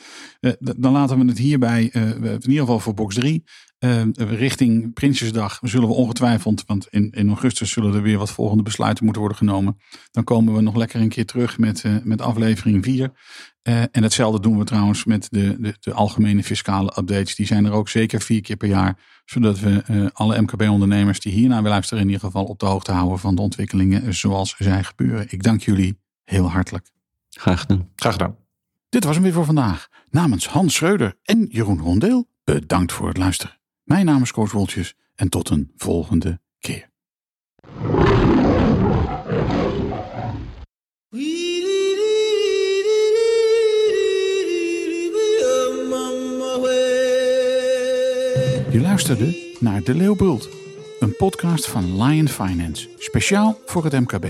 dan 0.59 0.91
laten 0.91 1.19
we 1.19 1.25
het 1.25 1.37
hierbij, 1.37 1.83
in 1.83 2.41
ieder 2.41 2.59
geval 2.59 2.79
voor 2.79 2.93
box 2.93 3.15
3, 3.15 3.43
uh, 3.79 4.01
richting 4.15 4.93
Prinsjesdag 4.93 5.59
zullen 5.61 5.87
we 5.87 5.93
ongetwijfeld, 5.93 6.34
want 6.43 6.87
in, 6.89 7.11
in 7.11 7.27
augustus 7.27 7.71
zullen 7.71 7.93
er 7.93 8.01
weer 8.01 8.17
wat 8.17 8.31
volgende 8.31 8.63
besluiten 8.63 9.03
moeten 9.03 9.21
worden 9.21 9.39
genomen. 9.39 9.77
Dan 10.11 10.23
komen 10.23 10.53
we 10.53 10.61
nog 10.61 10.75
lekker 10.75 11.01
een 11.01 11.09
keer 11.09 11.25
terug 11.25 11.57
met, 11.57 11.83
uh, 11.83 11.95
met 12.03 12.21
aflevering 12.21 12.83
4. 12.83 13.11
Uh, 13.63 13.81
en 13.81 14.03
hetzelfde 14.03 14.39
doen 14.39 14.57
we 14.57 14.63
trouwens 14.63 15.05
met 15.05 15.27
de, 15.31 15.55
de, 15.59 15.75
de, 15.79 15.93
algemene 15.93 16.43
fiscale 16.43 16.93
updates. 16.97 17.35
Die 17.35 17.45
zijn 17.45 17.65
er 17.65 17.71
ook 17.71 17.89
zeker 17.89 18.21
vier 18.21 18.41
keer 18.41 18.57
per 18.57 18.67
jaar. 18.67 18.97
Zodat 19.25 19.59
we 19.59 20.09
alle 20.13 20.41
MKB-ondernemers 20.41 21.19
die 21.19 21.33
hiernaar 21.33 21.57
willen 21.57 21.71
luisteren 21.71 22.03
in 22.03 22.09
ieder 22.09 22.25
geval 22.25 22.45
op 22.45 22.59
de 22.59 22.65
hoogte 22.65 22.91
houden 22.91 23.19
van 23.19 23.35
de 23.35 23.41
ontwikkelingen 23.41 24.13
zoals 24.13 24.55
zij 24.57 24.83
gebeuren. 24.83 25.25
Ik 25.29 25.43
dank 25.43 25.61
jullie 25.61 25.99
heel 26.23 26.51
hartelijk. 26.51 26.89
Graag 27.29 27.59
gedaan. 27.59 27.89
Graag 27.95 28.11
gedaan. 28.11 28.35
Dit 28.89 29.03
was 29.03 29.13
hem 29.15 29.23
weer 29.23 29.33
voor 29.33 29.45
vandaag. 29.45 29.87
Namens 30.09 30.47
Hans 30.47 30.73
Schreuder 30.73 31.15
en 31.23 31.47
Jeroen 31.51 31.79
Rondeel, 31.79 32.27
bedankt 32.43 32.91
voor 32.91 33.07
het 33.07 33.17
luisteren. 33.17 33.59
Mijn 33.83 34.05
naam 34.05 34.21
is 34.21 34.31
Koos 34.31 34.51
Woltjes 34.51 34.95
en 35.15 35.29
tot 35.29 35.49
een 35.49 35.71
volgende 35.75 36.39
keer. 36.59 36.89
Je 48.69 48.81
luisterde 48.81 49.55
naar 49.59 49.83
De 49.83 49.95
Leeuwbult, 49.95 50.49
een 50.99 51.15
podcast 51.15 51.67
van 51.67 52.03
Lion 52.03 52.27
Finance, 52.27 52.89
speciaal 52.97 53.59
voor 53.65 53.83
het 53.83 53.93
MKB. 53.93 54.25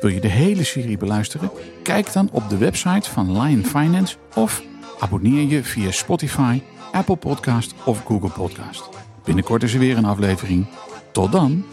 Wil 0.00 0.10
je 0.10 0.20
de 0.20 0.28
hele 0.28 0.64
serie 0.64 0.96
beluisteren? 0.96 1.50
Kijk 1.82 2.12
dan 2.12 2.28
op 2.32 2.48
de 2.48 2.56
website 2.56 3.10
van 3.10 3.40
Lion 3.40 3.64
Finance 3.64 4.16
of 4.34 4.62
abonneer 4.98 5.48
je 5.48 5.64
via 5.64 5.90
Spotify 5.90 6.60
Apple 6.92 7.16
Podcast 7.16 7.74
of 7.84 8.04
Google 8.04 8.30
Podcast. 8.30 8.88
Binnenkort 9.26 9.62
is 9.62 9.72
er 9.72 9.78
weer 9.78 9.96
een 9.96 10.04
aflevering. 10.04 10.66
Tot 11.12 11.32
dan. 11.32 11.64